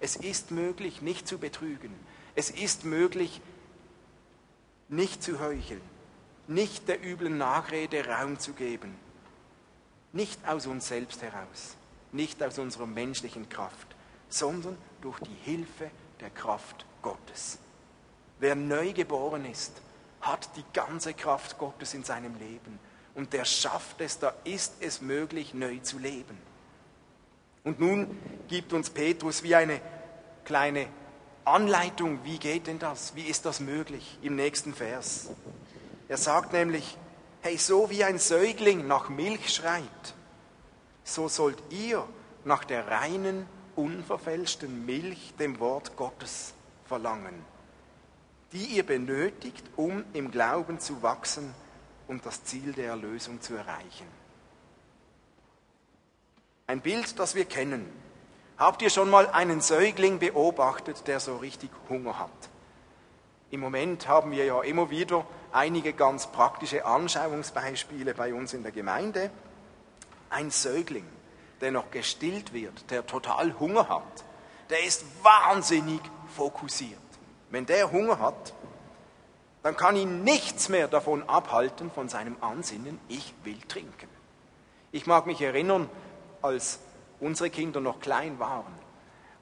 Es 0.00 0.16
ist 0.16 0.50
möglich, 0.50 1.02
nicht 1.02 1.28
zu 1.28 1.38
betrügen, 1.38 1.94
es 2.34 2.50
ist 2.50 2.84
möglich, 2.84 3.42
nicht 4.88 5.22
zu 5.22 5.40
heucheln, 5.40 5.82
nicht 6.48 6.88
der 6.88 7.04
üblen 7.04 7.36
Nachrede 7.36 8.06
Raum 8.06 8.38
zu 8.38 8.54
geben, 8.54 8.96
nicht 10.12 10.46
aus 10.46 10.66
uns 10.66 10.88
selbst 10.88 11.22
heraus, 11.22 11.76
nicht 12.12 12.42
aus 12.42 12.58
unserer 12.58 12.86
menschlichen 12.86 13.48
Kraft, 13.48 13.88
sondern 14.28 14.76
durch 15.00 15.18
die 15.20 15.36
Hilfe 15.44 15.90
der 16.20 16.30
Kraft 16.30 16.84
Gottes. 17.02 17.58
Wer 18.38 18.54
neu 18.54 18.92
geboren 18.92 19.44
ist, 19.44 19.72
hat 20.20 20.50
die 20.56 20.64
ganze 20.72 21.14
Kraft 21.14 21.58
Gottes 21.58 21.94
in 21.94 22.04
seinem 22.04 22.36
Leben 22.38 22.78
und 23.14 23.32
der 23.32 23.44
schafft 23.44 24.00
es, 24.00 24.18
da 24.18 24.32
ist 24.44 24.74
es 24.80 25.00
möglich, 25.00 25.54
neu 25.54 25.78
zu 25.78 25.98
leben. 25.98 26.38
Und 27.64 27.78
nun 27.80 28.18
gibt 28.48 28.72
uns 28.72 28.90
Petrus 28.90 29.42
wie 29.42 29.54
eine 29.54 29.80
kleine 30.44 30.86
Anleitung, 31.44 32.20
wie 32.24 32.38
geht 32.38 32.66
denn 32.66 32.78
das? 32.78 33.14
Wie 33.14 33.22
ist 33.22 33.44
das 33.44 33.60
möglich? 33.60 34.18
Im 34.22 34.36
nächsten 34.36 34.74
Vers. 34.74 35.30
Er 36.08 36.16
sagt 36.16 36.52
nämlich, 36.52 36.96
hey, 37.42 37.56
so 37.56 37.90
wie 37.90 38.04
ein 38.04 38.18
Säugling 38.18 38.86
nach 38.86 39.08
Milch 39.08 39.54
schreit, 39.54 40.14
so 41.04 41.28
sollt 41.28 41.62
ihr 41.70 42.06
nach 42.44 42.64
der 42.64 42.88
reinen, 42.88 43.46
unverfälschten 43.76 44.84
Milch, 44.84 45.34
dem 45.38 45.58
Wort 45.58 45.96
Gottes, 45.96 46.54
verlangen, 46.86 47.44
die 48.52 48.64
ihr 48.64 48.84
benötigt, 48.84 49.64
um 49.76 50.04
im 50.12 50.30
Glauben 50.30 50.80
zu 50.80 51.02
wachsen 51.02 51.54
und 52.08 52.26
das 52.26 52.44
Ziel 52.44 52.72
der 52.72 52.88
Erlösung 52.88 53.40
zu 53.40 53.54
erreichen. 53.54 54.06
Ein 56.66 56.80
Bild, 56.80 57.18
das 57.18 57.34
wir 57.34 57.46
kennen. 57.46 57.90
Habt 58.58 58.82
ihr 58.82 58.90
schon 58.90 59.08
mal 59.08 59.28
einen 59.28 59.60
Säugling 59.60 60.18
beobachtet, 60.18 61.06
der 61.06 61.18
so 61.18 61.38
richtig 61.38 61.70
Hunger 61.88 62.18
hat? 62.18 62.30
Im 63.50 63.60
Moment 63.60 64.06
haben 64.06 64.30
wir 64.32 64.44
ja 64.44 64.60
immer 64.62 64.90
wieder 64.90 65.26
einige 65.52 65.92
ganz 65.92 66.26
praktische 66.26 66.84
Anschauungsbeispiele 66.84 68.14
bei 68.14 68.34
uns 68.34 68.54
in 68.54 68.62
der 68.62 68.72
Gemeinde. 68.72 69.30
Ein 70.28 70.50
Säugling, 70.50 71.06
der 71.60 71.72
noch 71.72 71.90
gestillt 71.90 72.52
wird, 72.52 72.90
der 72.90 73.06
total 73.06 73.58
Hunger 73.58 73.88
hat, 73.88 74.24
der 74.70 74.84
ist 74.84 75.04
wahnsinnig 75.22 76.00
fokussiert. 76.34 76.98
Wenn 77.50 77.66
der 77.66 77.90
Hunger 77.90 78.20
hat, 78.20 78.54
dann 79.62 79.76
kann 79.76 79.96
ihn 79.96 80.24
nichts 80.24 80.68
mehr 80.68 80.88
davon 80.88 81.28
abhalten, 81.28 81.90
von 81.90 82.08
seinem 82.08 82.36
Ansinnen, 82.40 82.98
ich 83.08 83.34
will 83.44 83.58
trinken. 83.68 84.08
Ich 84.92 85.06
mag 85.06 85.26
mich 85.26 85.42
erinnern, 85.42 85.88
als 86.42 86.80
unsere 87.20 87.50
Kinder 87.50 87.80
noch 87.80 88.00
klein 88.00 88.38
waren, 88.38 88.74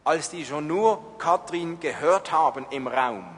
als 0.04 0.30
die 0.30 0.44
schon 0.44 0.66
nur 0.66 1.18
Katrin 1.18 1.78
gehört 1.80 2.32
haben 2.32 2.66
im 2.70 2.88
Raum, 2.88 3.38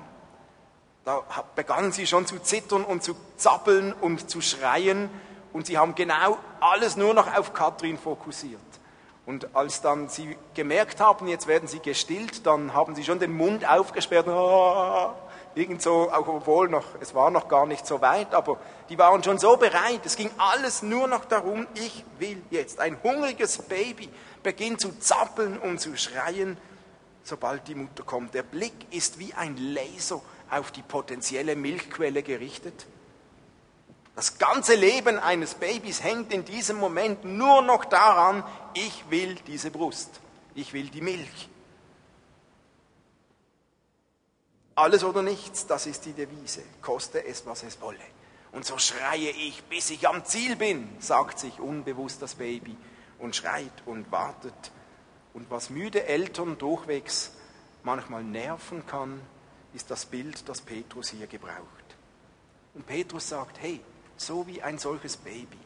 da 1.05 1.23
begannen 1.55 1.93
sie 1.93 2.07
schon 2.07 2.27
zu 2.27 2.39
zittern 2.39 2.85
und 2.85 3.03
zu 3.03 3.15
zappeln 3.37 3.93
und 3.93 4.31
zu 4.31 4.41
schreien 4.41 5.11
und 5.53 5.67
sie 5.67 5.79
haben 5.79 5.95
genau 5.95 6.39
alles 6.61 6.97
nur 6.97 7.15
noch 7.15 7.35
auf 7.37 7.53
Katrin 7.53 7.99
fokussiert. 7.99 8.61
Und 9.27 9.55
als 9.55 9.81
dann 9.81 10.09
sie 10.09 10.37
gemerkt 10.55 11.01
haben, 11.01 11.29
jetzt 11.29 11.47
werden 11.47 11.69
sie 11.69 11.81
gestillt, 11.81 12.47
dann 12.47 12.75
haben 12.75 12.95
sie 12.95 13.05
schon 13.05 13.19
den 13.19 13.33
Mund 13.33 13.69
aufgesperrt, 13.69 14.27
oh, 14.29 15.11
irgend 15.55 15.83
so, 15.83 16.11
auch 16.11 16.27
obwohl 16.27 16.69
noch, 16.69 16.85
es 17.01 17.15
war 17.15 17.31
noch 17.31 17.49
gar 17.49 17.67
nicht 17.67 17.87
so 17.87 18.01
weit, 18.01 18.35
aber 18.35 18.59
die 18.89 18.99
waren 18.99 19.23
schon 19.23 19.39
so 19.39 19.57
bereit. 19.57 20.01
Es 20.05 20.17
ging 20.17 20.31
alles 20.39 20.83
nur 20.83 21.07
noch 21.07 21.25
darum, 21.25 21.67
ich 21.75 22.05
will 22.19 22.43
jetzt. 22.51 22.81
Ein 22.81 22.97
hungriges 23.03 23.59
Baby 23.59 24.09
beginnt 24.43 24.81
zu 24.81 24.99
zappeln 24.99 25.59
und 25.59 25.81
zu 25.81 25.97
schreien, 25.97 26.57
sobald 27.23 27.69
die 27.69 27.75
Mutter 27.75 28.03
kommt. 28.03 28.35
Der 28.35 28.43
Blick 28.43 28.75
ist 28.91 29.19
wie 29.19 29.35
ein 29.35 29.57
Laser 29.57 30.21
auf 30.51 30.71
die 30.73 30.83
potenzielle 30.83 31.57
Milchquelle 31.57 32.23
gerichtet. 32.23 32.87
Das 34.17 34.39
ganze 34.39 34.75
Leben 34.75 35.19
eines 35.19 35.55
Babys 35.55 36.03
hängt 36.03 36.33
in 36.33 36.45
diesem 36.45 36.77
Moment 36.77 37.25
nur 37.25 37.63
noch 37.63 37.85
daran, 37.85 38.45
ich 38.75 39.05
will 39.09 39.37
diese 39.47 39.71
Brust, 39.71 40.21
ich 40.55 40.73
will 40.73 40.89
die 40.89 41.01
Milch. 41.01 41.49
Alles 44.75 45.05
oder 45.05 45.23
nichts, 45.23 45.67
das 45.67 45.87
ist 45.87 46.05
die 46.07 46.13
Devise, 46.13 46.63
koste 46.83 47.25
es, 47.25 47.47
was 47.47 47.63
es 47.63 47.81
wolle. 47.81 47.99
Und 48.53 48.65
so 48.65 48.79
schreie 48.79 49.31
ich, 49.31 49.63
bis 49.65 49.91
ich 49.91 50.09
am 50.09 50.25
Ziel 50.25 50.57
bin, 50.57 50.89
sagt 50.99 51.39
sich 51.39 51.61
unbewusst 51.61 52.21
das 52.21 52.35
Baby 52.35 52.77
und 53.19 53.37
schreit 53.37 53.73
und 53.87 54.11
wartet. 54.11 54.73
Und 55.35 55.51
was 55.51 55.71
müde 55.71 56.07
Eltern 56.07 56.59
durchwegs 56.59 57.31
manchmal 57.85 58.25
nerven 58.25 58.87
kann, 58.87 59.21
ist 59.75 59.91
das 59.91 60.07
Bild, 60.07 60.49
das 60.49 60.61
Petrus 60.61 61.11
hier 61.11 61.27
gebraucht. 61.27 61.97
Und 62.75 62.87
Petrus 62.87 63.29
sagt, 63.29 63.61
hey, 63.61 63.81
so 64.17 64.47
wie 64.47 64.63
ein 64.63 64.79
solches 64.79 65.17
Baby, 65.17 65.59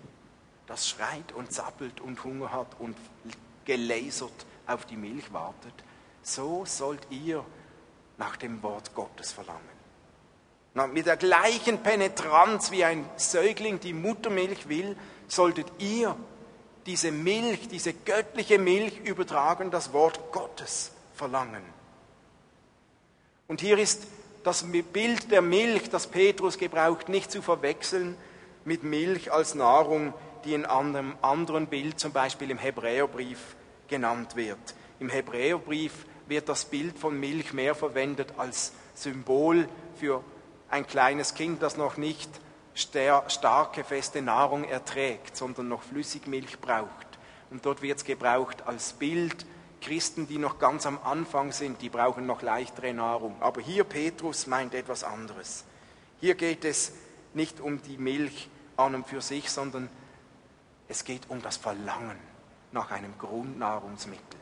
das 0.66 0.88
schreit 0.88 1.32
und 1.32 1.52
zappelt 1.52 2.00
und 2.00 2.22
Hunger 2.24 2.52
hat 2.52 2.78
und 2.78 2.96
gelasert 3.64 4.46
auf 4.66 4.86
die 4.86 4.96
Milch 4.96 5.32
wartet, 5.32 5.74
so 6.22 6.64
sollt 6.64 7.06
ihr 7.10 7.44
nach 8.16 8.36
dem 8.36 8.62
Wort 8.62 8.94
Gottes 8.94 9.32
verlangen. 9.32 9.74
Na, 10.74 10.86
mit 10.86 11.06
der 11.06 11.16
gleichen 11.16 11.82
Penetranz 11.82 12.70
wie 12.70 12.84
ein 12.84 13.08
Säugling 13.16 13.80
die 13.80 13.92
Muttermilch 13.92 14.68
will, 14.68 14.96
solltet 15.28 15.70
ihr 15.78 16.16
diese 16.86 17.12
Milch, 17.12 17.68
diese 17.68 17.92
göttliche 17.92 18.58
Milch 18.58 18.98
übertragen, 18.98 19.70
das 19.70 19.92
Wort 19.92 20.32
Gottes 20.32 20.92
verlangen. 21.14 21.62
Und 23.46 23.60
hier 23.60 23.78
ist 23.78 24.06
das 24.42 24.64
Bild 24.92 25.30
der 25.30 25.42
Milch, 25.42 25.90
das 25.90 26.06
Petrus 26.06 26.58
gebraucht, 26.58 27.08
nicht 27.08 27.30
zu 27.30 27.42
verwechseln 27.42 28.16
mit 28.64 28.82
Milch 28.82 29.32
als 29.32 29.54
Nahrung, 29.54 30.14
die 30.44 30.54
in 30.54 30.66
einem 30.66 31.14
anderen 31.22 31.66
Bild, 31.66 32.00
zum 32.00 32.12
Beispiel 32.12 32.50
im 32.50 32.58
Hebräerbrief, 32.58 33.56
genannt 33.88 34.36
wird. 34.36 34.58
Im 34.98 35.10
Hebräerbrief 35.10 35.92
wird 36.26 36.48
das 36.48 36.64
Bild 36.64 36.98
von 36.98 37.20
Milch 37.20 37.52
mehr 37.52 37.74
verwendet 37.74 38.32
als 38.38 38.72
Symbol 38.94 39.68
für 39.96 40.24
ein 40.70 40.86
kleines 40.86 41.34
Kind, 41.34 41.62
das 41.62 41.76
noch 41.76 41.96
nicht 41.98 42.30
starke, 42.74 43.84
feste 43.84 44.22
Nahrung 44.22 44.64
erträgt, 44.64 45.36
sondern 45.36 45.68
noch 45.68 45.82
Flüssigmilch 45.82 46.58
braucht. 46.60 47.06
Und 47.50 47.64
dort 47.66 47.82
wird 47.82 47.98
es 47.98 48.04
gebraucht 48.04 48.66
als 48.66 48.94
Bild. 48.94 49.46
Christen, 49.84 50.26
die 50.26 50.38
noch 50.38 50.58
ganz 50.58 50.86
am 50.86 50.98
Anfang 51.04 51.52
sind, 51.52 51.82
die 51.82 51.90
brauchen 51.90 52.26
noch 52.26 52.40
leichtere 52.40 52.94
Nahrung. 52.94 53.36
Aber 53.40 53.60
hier 53.60 53.84
Petrus 53.84 54.46
meint 54.46 54.74
etwas 54.74 55.04
anderes. 55.04 55.64
Hier 56.20 56.34
geht 56.34 56.64
es 56.64 56.92
nicht 57.34 57.60
um 57.60 57.82
die 57.82 57.98
Milch 57.98 58.48
an 58.78 58.94
und 58.94 59.06
für 59.06 59.20
sich, 59.20 59.50
sondern 59.50 59.90
es 60.88 61.04
geht 61.04 61.28
um 61.28 61.42
das 61.42 61.58
Verlangen 61.58 62.16
nach 62.72 62.90
einem 62.90 63.16
Grundnahrungsmittel. 63.18 64.40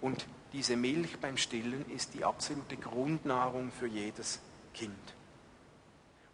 Und 0.00 0.26
diese 0.52 0.76
Milch 0.76 1.18
beim 1.18 1.36
Stillen 1.36 1.84
ist 1.90 2.14
die 2.14 2.24
absolute 2.24 2.76
Grundnahrung 2.76 3.72
für 3.72 3.88
jedes 3.88 4.38
Kind. 4.72 5.14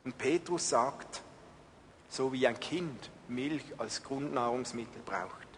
Und 0.04 0.18
Petrus 0.18 0.68
sagt, 0.68 1.22
so 2.10 2.32
wie 2.32 2.46
ein 2.46 2.60
Kind 2.60 3.10
Milch 3.28 3.64
als 3.78 4.02
Grundnahrungsmittel 4.02 5.00
braucht, 5.06 5.48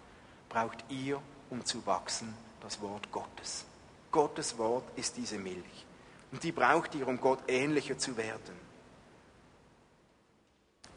braucht 0.48 0.84
ihr, 0.88 1.20
um 1.52 1.64
zu 1.66 1.84
wachsen, 1.84 2.34
das 2.60 2.80
Wort 2.80 3.12
Gottes. 3.12 3.66
Gottes 4.10 4.56
Wort 4.56 4.84
ist 4.96 5.18
diese 5.18 5.36
Milch. 5.36 5.86
Und 6.32 6.42
die 6.42 6.50
braucht 6.50 6.94
ihr, 6.94 7.06
um 7.06 7.20
Gott 7.20 7.40
ähnlicher 7.46 7.98
zu 7.98 8.16
werden. 8.16 8.58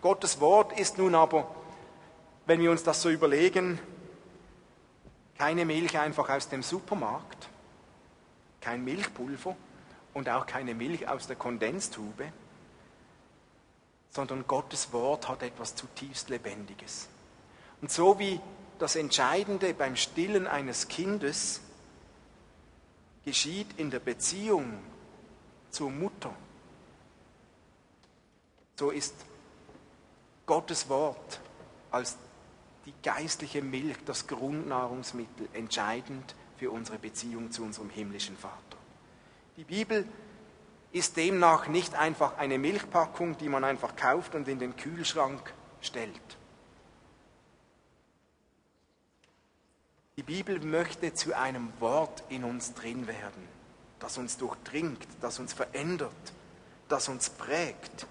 Gottes 0.02 0.40
Wort 0.40 0.80
ist 0.80 0.98
nun 0.98 1.14
aber, 1.14 1.54
wenn 2.46 2.62
wir 2.62 2.72
uns 2.72 2.84
das 2.84 3.02
so 3.02 3.10
überlegen, 3.10 3.80
keine 5.38 5.66
Milch 5.66 6.00
einfach 6.00 6.30
aus 6.30 6.48
dem 6.48 6.64
Supermarkt, 6.64 7.50
kein 8.62 8.86
Milchpulver 8.86 9.58
und 10.14 10.30
auch 10.30 10.46
keine 10.46 10.74
Milch 10.74 11.10
aus 11.10 11.28
der 11.28 11.36
Kondensstube, 11.36 12.32
sondern 14.10 14.48
Gottes 14.48 14.94
Wort 14.94 15.28
hat 15.28 15.44
etwas 15.44 15.76
zutiefst 15.76 16.30
Lebendiges. 16.30 17.10
Und 17.82 17.92
so 17.92 18.18
wie 18.20 18.40
das 18.80 18.96
Entscheidende 18.96 19.74
beim 19.74 19.96
Stillen 19.96 20.48
eines 20.48 20.88
Kindes 20.88 21.62
geschieht 23.24 23.68
in 23.78 23.90
der 23.90 24.00
Beziehung 24.00 24.80
zur 25.72 25.90
Mutter, 25.90 26.34
so 28.78 28.92
ist 28.92 29.16
Gottes 30.46 30.90
Wort 30.90 31.40
als 31.92 32.18
die 32.86 32.94
geistliche 33.02 33.62
Milch, 33.62 33.98
das 34.06 34.28
Grundnahrungsmittel, 34.28 35.50
entscheidend 35.54 36.36
für 36.58 36.72
unsere 36.72 37.00
Beziehung 37.00 37.52
zu 37.52 37.64
unserem 37.64 37.90
himmlischen 37.90 38.38
Vater. 38.38 38.78
Die 39.58 39.64
Bibel 39.64 40.08
ist 40.92 41.18
demnach 41.18 41.68
nicht 41.68 41.96
einfach 41.96 42.38
eine 42.38 42.58
Milchpackung, 42.58 43.38
die 43.38 43.50
man 43.50 43.64
einfach 43.64 43.96
kauft 43.96 44.36
und 44.36 44.48
in 44.48 44.60
den 44.60 44.76
Kühlschrank 44.76 45.54
stellt. 45.82 46.38
Die 50.18 50.24
Bibel 50.24 50.62
möchte 50.62 51.14
zu 51.14 51.38
einem 51.38 51.74
Wort 51.80 52.24
in 52.30 52.46
uns 52.46 52.74
drin 52.74 53.06
werden, 53.06 53.48
das 54.00 54.18
uns 54.18 54.38
durchdringt, 54.38 55.06
das 55.20 55.40
uns 55.40 55.52
verändert, 55.52 56.12
das 56.88 57.10
uns 57.10 57.30
prägt. 57.30 58.08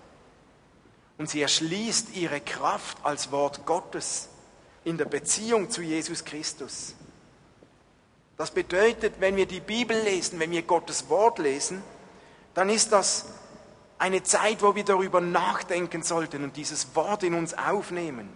Und 1.16 1.30
sie 1.30 1.40
erschließt 1.40 2.14
ihre 2.14 2.42
Kraft 2.42 2.98
als 3.04 3.30
Wort 3.32 3.64
Gottes 3.64 4.28
in 4.84 4.98
der 4.98 5.06
Beziehung 5.06 5.70
zu 5.70 5.80
Jesus 5.80 6.26
Christus. 6.26 6.94
Das 8.36 8.50
bedeutet, 8.50 9.14
wenn 9.20 9.36
wir 9.36 9.46
die 9.46 9.60
Bibel 9.60 9.98
lesen, 9.98 10.38
wenn 10.40 10.50
wir 10.50 10.62
Gottes 10.62 11.08
Wort 11.08 11.38
lesen, 11.38 11.82
dann 12.52 12.68
ist 12.68 12.92
das 12.92 13.26
eine 13.98 14.22
Zeit, 14.22 14.60
wo 14.60 14.74
wir 14.74 14.84
darüber 14.84 15.22
nachdenken 15.22 16.02
sollten 16.02 16.44
und 16.44 16.58
dieses 16.58 16.94
Wort 16.94 17.22
in 17.22 17.32
uns 17.32 17.54
aufnehmen. 17.54 18.28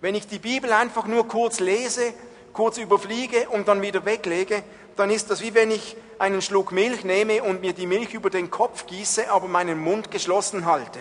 Wenn 0.00 0.16
ich 0.16 0.26
die 0.26 0.40
Bibel 0.40 0.72
einfach 0.72 1.06
nur 1.06 1.28
kurz 1.28 1.60
lese, 1.60 2.12
kurz 2.56 2.78
überfliege 2.78 3.50
und 3.50 3.68
dann 3.68 3.82
wieder 3.82 4.06
weglege, 4.06 4.64
dann 4.96 5.10
ist 5.10 5.30
das 5.30 5.42
wie 5.42 5.52
wenn 5.52 5.70
ich 5.70 5.94
einen 6.18 6.40
Schluck 6.40 6.72
Milch 6.72 7.04
nehme 7.04 7.42
und 7.42 7.60
mir 7.60 7.74
die 7.74 7.86
Milch 7.86 8.14
über 8.14 8.30
den 8.30 8.50
Kopf 8.50 8.86
gieße, 8.86 9.30
aber 9.30 9.46
meinen 9.46 9.78
Mund 9.78 10.10
geschlossen 10.10 10.64
halte. 10.64 10.98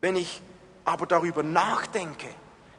Wenn 0.00 0.16
ich 0.16 0.42
aber 0.84 1.06
darüber 1.06 1.44
nachdenke, 1.44 2.26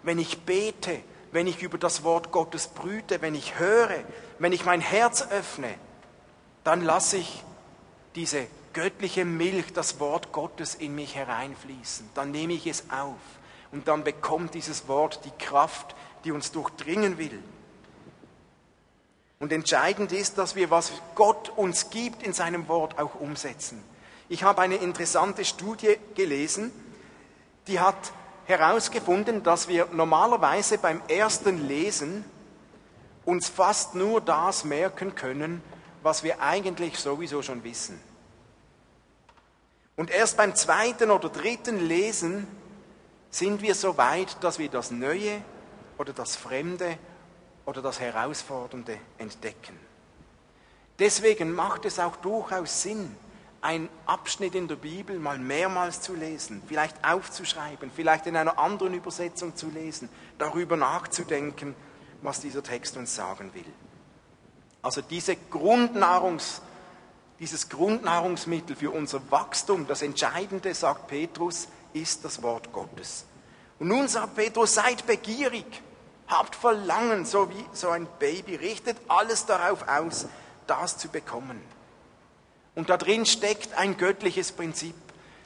wenn 0.03 0.19
ich 0.19 0.41
bete, 0.41 0.99
wenn 1.31 1.47
ich 1.47 1.63
über 1.63 1.77
das 1.77 2.03
Wort 2.03 2.33
Gottes 2.33 2.67
brüte, 2.67 3.21
wenn 3.21 3.33
ich 3.33 3.57
höre, 3.57 4.03
wenn 4.39 4.51
ich 4.51 4.65
mein 4.65 4.81
Herz 4.81 5.25
öffne, 5.31 5.73
dann 6.65 6.81
lasse 6.81 7.15
ich 7.15 7.45
diese 8.15 8.45
göttliche 8.73 9.23
Milch, 9.23 9.71
das 9.71 10.01
Wort 10.01 10.33
Gottes 10.33 10.75
in 10.75 10.95
mich 10.95 11.15
hereinfließen. 11.15 12.09
Dann 12.13 12.31
nehme 12.31 12.51
ich 12.51 12.67
es 12.67 12.89
auf 12.89 13.15
und 13.71 13.87
dann 13.87 14.03
bekommt 14.03 14.53
dieses 14.53 14.89
Wort 14.89 15.21
die 15.23 15.43
Kraft, 15.43 15.95
die 16.23 16.31
uns 16.31 16.51
durchdringen 16.51 17.17
will. 17.17 17.41
Und 19.39 19.51
entscheidend 19.51 20.11
ist, 20.11 20.37
dass 20.37 20.55
wir, 20.55 20.69
was 20.69 20.91
Gott 21.15 21.49
uns 21.55 21.89
gibt 21.89 22.21
in 22.21 22.33
seinem 22.33 22.67
Wort, 22.67 22.99
auch 22.99 23.15
umsetzen. 23.15 23.83
Ich 24.29 24.43
habe 24.43 24.61
eine 24.61 24.75
interessante 24.75 25.43
Studie 25.43 25.97
gelesen, 26.15 26.71
die 27.67 27.79
hat 27.79 28.13
herausgefunden, 28.45 29.43
dass 29.43 29.67
wir 29.67 29.87
normalerweise 29.91 30.77
beim 30.77 31.01
ersten 31.07 31.67
Lesen 31.67 32.23
uns 33.25 33.49
fast 33.49 33.95
nur 33.95 34.21
das 34.21 34.63
merken 34.63 35.15
können, 35.15 35.63
was 36.03 36.23
wir 36.23 36.41
eigentlich 36.41 36.97
sowieso 36.97 37.41
schon 37.41 37.63
wissen. 37.63 37.99
Und 39.95 40.09
erst 40.09 40.37
beim 40.37 40.55
zweiten 40.55 41.11
oder 41.11 41.29
dritten 41.29 41.79
Lesen 41.79 42.47
sind 43.29 43.61
wir 43.61 43.75
so 43.75 43.97
weit, 43.97 44.37
dass 44.43 44.59
wir 44.59 44.69
das 44.69 44.91
Neue 44.91 45.41
oder 46.01 46.13
das 46.13 46.35
Fremde 46.35 46.97
oder 47.65 47.83
das 47.83 47.99
Herausfordernde 47.99 48.97
entdecken. 49.19 49.79
Deswegen 50.97 51.53
macht 51.53 51.85
es 51.85 51.99
auch 51.99 52.15
durchaus 52.15 52.81
Sinn, 52.81 53.15
einen 53.61 53.87
Abschnitt 54.07 54.55
in 54.55 54.67
der 54.67 54.77
Bibel 54.77 55.19
mal 55.19 55.37
mehrmals 55.37 56.01
zu 56.01 56.15
lesen, 56.15 56.63
vielleicht 56.67 57.05
aufzuschreiben, 57.05 57.91
vielleicht 57.95 58.25
in 58.25 58.35
einer 58.35 58.57
anderen 58.57 58.95
Übersetzung 58.95 59.55
zu 59.55 59.69
lesen, 59.69 60.09
darüber 60.39 60.75
nachzudenken, 60.75 61.75
was 62.23 62.39
dieser 62.39 62.63
Text 62.63 62.97
uns 62.97 63.15
sagen 63.15 63.53
will. 63.53 63.71
Also 64.81 65.03
diese 65.03 65.35
Grundnahrungs, 65.35 66.63
dieses 67.39 67.69
Grundnahrungsmittel 67.69 68.75
für 68.75 68.89
unser 68.89 69.21
Wachstum, 69.29 69.85
das 69.85 70.01
Entscheidende, 70.01 70.73
sagt 70.73 71.05
Petrus, 71.05 71.67
ist 71.93 72.25
das 72.25 72.41
Wort 72.41 72.73
Gottes. 72.73 73.25
Und 73.77 73.89
nun 73.89 74.07
sagt 74.07 74.35
Petrus, 74.35 74.73
seid 74.73 75.05
begierig, 75.05 75.83
habt 76.31 76.55
Verlangen, 76.55 77.25
so 77.25 77.49
wie 77.49 77.65
so 77.73 77.89
ein 77.89 78.07
Baby, 78.17 78.55
richtet 78.55 78.97
alles 79.07 79.45
darauf 79.45 79.87
aus, 79.87 80.27
das 80.65 80.97
zu 80.97 81.09
bekommen. 81.09 81.61
Und 82.73 82.89
da 82.89 82.97
drin 82.97 83.25
steckt 83.25 83.73
ein 83.73 83.97
göttliches 83.97 84.53
Prinzip. 84.53 84.95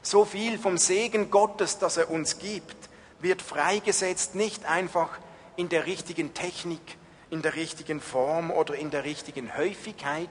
So 0.04 0.24
viel 0.24 0.60
vom 0.60 0.78
Segen 0.78 1.32
Gottes, 1.32 1.80
das 1.80 1.98
er 1.98 2.12
uns 2.12 2.38
gibt, 2.38 2.76
wird 3.19 3.41
freigesetzt 3.41 4.36
nicht 4.36 4.65
einfach 4.65 5.10
in 5.56 5.69
der 5.69 5.88
richtigen 5.88 6.36
Technik, 6.36 6.98
in 7.32 7.41
der 7.41 7.56
richtigen 7.56 8.00
Form 8.00 8.52
oder 8.52 8.76
in 8.76 8.91
der 8.91 9.04
richtigen 9.04 9.58
Häufigkeit, 9.58 10.30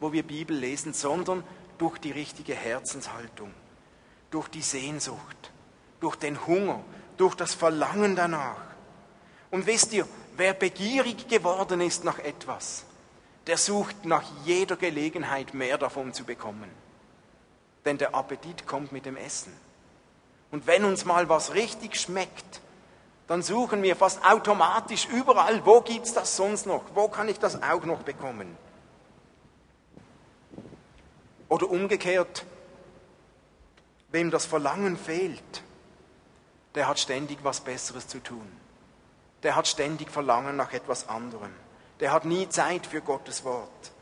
wo 0.00 0.12
wir 0.12 0.24
Bibel 0.24 0.56
lesen, 0.56 0.92
sondern 0.92 1.44
durch 1.78 1.98
die 1.98 2.10
richtige 2.10 2.54
Herzenshaltung, 2.54 3.54
durch 4.32 4.48
die 4.48 4.62
Sehnsucht, 4.62 5.52
durch 6.00 6.16
den 6.16 6.44
Hunger, 6.46 6.82
durch 7.16 7.36
das 7.36 7.54
Verlangen 7.54 8.16
danach. 8.16 8.71
Und 9.52 9.66
wisst 9.66 9.92
ihr, 9.92 10.08
wer 10.36 10.54
begierig 10.54 11.28
geworden 11.28 11.82
ist 11.82 12.04
nach 12.04 12.18
etwas, 12.18 12.86
der 13.46 13.58
sucht 13.58 14.06
nach 14.06 14.24
jeder 14.46 14.76
Gelegenheit 14.76 15.52
mehr 15.52 15.76
davon 15.76 16.14
zu 16.14 16.24
bekommen. 16.24 16.70
Denn 17.84 17.98
der 17.98 18.14
Appetit 18.14 18.66
kommt 18.66 18.92
mit 18.92 19.04
dem 19.04 19.16
Essen. 19.16 19.52
Und 20.50 20.66
wenn 20.66 20.86
uns 20.86 21.04
mal 21.04 21.28
was 21.28 21.52
richtig 21.52 22.00
schmeckt, 22.00 22.62
dann 23.26 23.42
suchen 23.42 23.82
wir 23.82 23.94
fast 23.94 24.24
automatisch 24.24 25.06
überall, 25.06 25.64
wo 25.66 25.82
gibt 25.82 26.06
es 26.06 26.14
das 26.14 26.34
sonst 26.34 26.64
noch? 26.64 26.84
Wo 26.94 27.08
kann 27.08 27.28
ich 27.28 27.38
das 27.38 27.62
auch 27.62 27.84
noch 27.84 28.02
bekommen? 28.04 28.56
Oder 31.50 31.68
umgekehrt, 31.68 32.46
wem 34.10 34.30
das 34.30 34.46
Verlangen 34.46 34.96
fehlt, 34.96 35.62
der 36.74 36.88
hat 36.88 36.98
ständig 36.98 37.40
was 37.42 37.60
Besseres 37.60 38.08
zu 38.08 38.18
tun. 38.18 38.61
Der 39.42 39.56
hat 39.56 39.66
ständig 39.66 40.10
Verlangen 40.10 40.56
nach 40.56 40.72
etwas 40.72 41.08
anderem. 41.08 41.52
Der 42.00 42.12
hat 42.12 42.24
nie 42.24 42.48
Zeit 42.48 42.86
für 42.86 43.00
Gottes 43.00 43.44
Wort. 43.44 43.92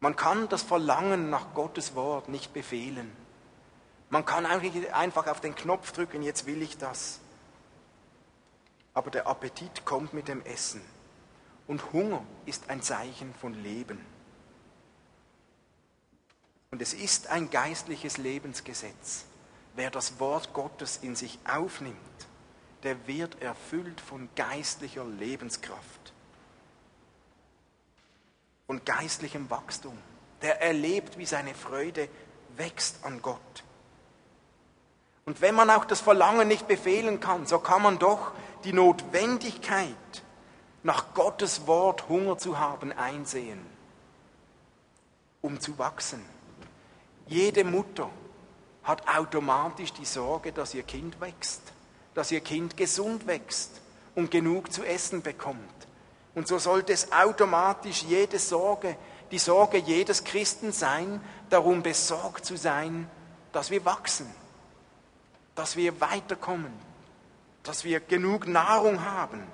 Man 0.00 0.16
kann 0.16 0.48
das 0.48 0.62
Verlangen 0.62 1.30
nach 1.30 1.54
Gottes 1.54 1.94
Wort 1.94 2.28
nicht 2.28 2.52
befehlen. 2.52 3.10
Man 4.08 4.24
kann 4.24 4.46
einfach 4.46 5.26
auf 5.26 5.40
den 5.40 5.54
Knopf 5.54 5.92
drücken, 5.92 6.22
jetzt 6.22 6.46
will 6.46 6.62
ich 6.62 6.78
das. 6.78 7.18
Aber 8.94 9.10
der 9.10 9.26
Appetit 9.26 9.84
kommt 9.84 10.14
mit 10.14 10.28
dem 10.28 10.44
Essen. 10.44 10.80
Und 11.66 11.92
Hunger 11.92 12.22
ist 12.44 12.70
ein 12.70 12.82
Zeichen 12.82 13.34
von 13.34 13.54
Leben. 13.54 14.04
Und 16.70 16.80
es 16.82 16.94
ist 16.94 17.28
ein 17.28 17.50
geistliches 17.50 18.16
Lebensgesetz. 18.16 19.24
Wer 19.74 19.90
das 19.90 20.20
Wort 20.20 20.52
Gottes 20.52 20.98
in 20.98 21.16
sich 21.16 21.38
aufnimmt, 21.46 22.25
der 22.86 23.08
wird 23.08 23.42
erfüllt 23.42 24.00
von 24.00 24.28
geistlicher 24.36 25.04
Lebenskraft, 25.04 26.12
von 28.68 28.84
geistlichem 28.84 29.50
Wachstum. 29.50 29.98
Der 30.40 30.62
erlebt, 30.62 31.18
wie 31.18 31.26
seine 31.26 31.52
Freude 31.52 32.08
wächst 32.56 33.04
an 33.04 33.20
Gott. 33.22 33.64
Und 35.24 35.40
wenn 35.40 35.56
man 35.56 35.68
auch 35.68 35.84
das 35.84 36.00
Verlangen 36.00 36.46
nicht 36.46 36.68
befehlen 36.68 37.18
kann, 37.18 37.44
so 37.44 37.58
kann 37.58 37.82
man 37.82 37.98
doch 37.98 38.30
die 38.62 38.72
Notwendigkeit, 38.72 40.22
nach 40.84 41.12
Gottes 41.12 41.66
Wort 41.66 42.08
Hunger 42.08 42.38
zu 42.38 42.60
haben, 42.60 42.92
einsehen, 42.92 43.66
um 45.42 45.58
zu 45.58 45.76
wachsen. 45.76 46.24
Jede 47.26 47.64
Mutter 47.64 48.08
hat 48.84 49.08
automatisch 49.08 49.92
die 49.92 50.04
Sorge, 50.04 50.52
dass 50.52 50.72
ihr 50.72 50.84
Kind 50.84 51.20
wächst, 51.20 51.72
dass 52.16 52.32
ihr 52.32 52.40
Kind 52.40 52.78
gesund 52.78 53.26
wächst 53.26 53.82
und 54.14 54.30
genug 54.30 54.72
zu 54.72 54.82
essen 54.82 55.20
bekommt. 55.20 55.60
Und 56.34 56.48
so 56.48 56.58
sollte 56.58 56.94
es 56.94 57.12
automatisch 57.12 58.04
jede 58.04 58.38
Sorge, 58.38 58.96
die 59.30 59.38
Sorge 59.38 59.76
jedes 59.76 60.24
Christen 60.24 60.72
sein, 60.72 61.20
darum 61.50 61.82
besorgt 61.82 62.46
zu 62.46 62.56
sein, 62.56 63.10
dass 63.52 63.70
wir 63.70 63.84
wachsen, 63.84 64.26
dass 65.54 65.76
wir 65.76 66.00
weiterkommen, 66.00 66.72
dass 67.62 67.84
wir 67.84 68.00
genug 68.00 68.46
Nahrung 68.46 69.04
haben. 69.04 69.46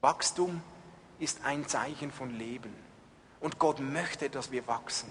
Wachstum 0.00 0.62
ist 1.18 1.44
ein 1.44 1.68
Zeichen 1.68 2.10
von 2.10 2.30
Leben. 2.30 2.74
Und 3.40 3.58
Gott 3.58 3.78
möchte, 3.78 4.30
dass 4.30 4.50
wir 4.52 4.66
wachsen. 4.66 5.10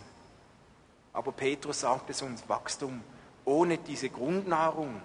Aber 1.14 1.32
Petrus 1.32 1.82
sagt 1.82 2.10
es 2.10 2.24
uns, 2.24 2.50
Wachstum 2.50 3.04
ohne 3.46 3.78
diese 3.78 4.10
Grundnahrung 4.10 5.02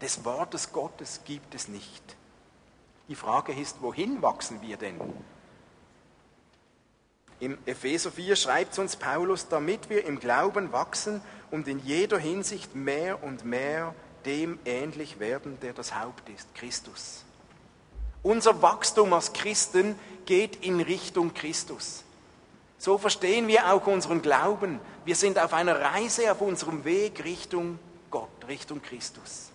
des 0.00 0.24
Wortes 0.24 0.72
Gottes 0.72 1.20
gibt 1.24 1.54
es 1.54 1.68
nicht. 1.68 2.16
Die 3.08 3.14
Frage 3.14 3.52
ist, 3.52 3.82
wohin 3.82 4.22
wachsen 4.22 4.60
wir 4.62 4.76
denn? 4.76 5.00
Im 7.40 7.58
Epheser 7.66 8.10
4 8.10 8.36
schreibt 8.36 8.78
uns 8.78 8.96
Paulus, 8.96 9.48
damit 9.48 9.90
wir 9.90 10.06
im 10.06 10.18
Glauben 10.18 10.72
wachsen 10.72 11.20
und 11.50 11.68
in 11.68 11.78
jeder 11.80 12.18
Hinsicht 12.18 12.74
mehr 12.74 13.22
und 13.22 13.44
mehr 13.44 13.94
dem 14.24 14.58
ähnlich 14.64 15.18
werden, 15.18 15.58
der 15.60 15.74
das 15.74 15.94
Haupt 15.94 16.28
ist, 16.30 16.54
Christus. 16.54 17.24
Unser 18.22 18.62
Wachstum 18.62 19.12
als 19.12 19.34
Christen 19.34 19.98
geht 20.24 20.64
in 20.64 20.80
Richtung 20.80 21.34
Christus. 21.34 22.04
So 22.84 22.98
verstehen 22.98 23.48
wir 23.48 23.72
auch 23.72 23.86
unseren 23.86 24.20
Glauben. 24.20 24.78
Wir 25.06 25.16
sind 25.16 25.38
auf 25.38 25.54
einer 25.54 25.80
Reise 25.80 26.30
auf 26.30 26.42
unserem 26.42 26.84
Weg 26.84 27.24
Richtung 27.24 27.78
Gott, 28.10 28.46
Richtung 28.46 28.82
Christus. 28.82 29.50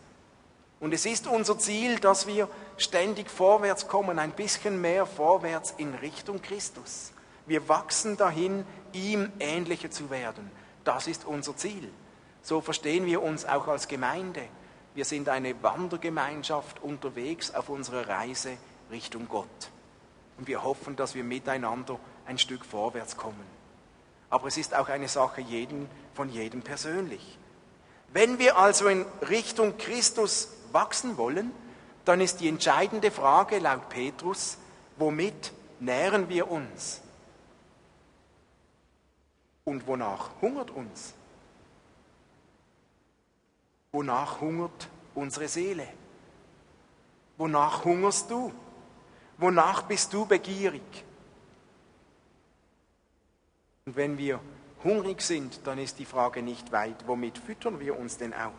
Und 0.80 0.96
es 0.96 1.06
ist 1.06 1.28
unser 1.28 1.60
Ziel, 1.60 2.00
dass 2.00 2.26
wir 2.26 2.50
ständig 2.78 3.30
vorwärts 3.30 3.88
kommen, 3.88 4.18
ein 4.18 4.32
bisschen 4.32 4.82
mehr 4.82 5.06
vorwärts 5.06 5.76
in 5.78 5.94
Richtung 5.94 6.42
Christus. 6.42 7.14
Wir 7.46 7.70
wachsen 7.70 8.18
dahin, 8.18 8.66
ihm 8.94 9.32
ähnlicher 9.40 9.92
zu 9.92 10.10
werden. 10.10 10.50
Das 10.84 11.06
ist 11.06 11.24
unser 11.24 11.56
Ziel. 11.56 11.88
So 12.42 12.62
verstehen 12.62 13.06
wir 13.06 13.22
uns 13.22 13.46
auch 13.46 13.68
als 13.68 13.88
Gemeinde. 13.88 14.42
Wir 14.96 15.06
sind 15.06 15.30
eine 15.30 15.62
Wandergemeinschaft 15.62 16.82
unterwegs 16.82 17.54
auf 17.54 17.70
unserer 17.70 18.10
Reise 18.10 18.58
Richtung 18.90 19.28
Gott. 19.30 19.70
Und 20.40 20.48
wir 20.48 20.64
hoffen, 20.64 20.96
dass 20.96 21.14
wir 21.14 21.24
miteinander 21.24 22.00
ein 22.30 22.38
Stück 22.38 22.64
vorwärts 22.64 23.18
kommen. 23.18 23.44
Aber 24.30 24.48
es 24.48 24.58
ist 24.58 24.76
auch 24.76 24.88
eine 24.88 25.08
Sache 25.08 25.42
jeden, 25.42 25.90
von 26.14 26.30
jedem 26.30 26.62
persönlich. 26.62 27.40
Wenn 28.14 28.38
wir 28.38 28.58
also 28.58 28.88
in 28.88 29.04
Richtung 29.28 29.78
Christus 29.78 30.50
wachsen 30.72 31.18
wollen, 31.18 31.52
dann 32.06 32.22
ist 32.22 32.40
die 32.40 32.48
entscheidende 32.48 33.10
Frage 33.10 33.58
laut 33.58 33.90
Petrus, 33.90 34.58
womit 34.98 35.52
nähren 35.80 36.30
wir 36.30 36.52
uns? 36.52 37.02
Und 39.66 39.88
wonach 39.88 40.30
hungert 40.40 40.70
uns? 40.70 41.14
Wonach 43.92 44.40
hungert 44.40 44.88
unsere 45.16 45.48
Seele? 45.48 45.88
Wonach 47.38 47.86
hungerst 47.86 48.30
du? 48.30 48.54
Wonach 49.40 49.84
bist 49.84 50.14
du 50.14 50.28
begierig? 50.28 51.09
Und 53.90 53.96
wenn 53.96 54.20
wir 54.20 54.40
hungrig 54.84 55.20
sind, 55.20 55.62
dann 55.66 55.80
ist 55.80 55.98
die 55.98 56.06
Frage 56.06 56.44
nicht 56.44 56.72
weit, 56.72 57.08
womit 57.08 57.40
füttern 57.40 57.80
wir 57.80 57.98
uns 57.98 58.20
denn 58.20 58.36
auch? 58.36 58.52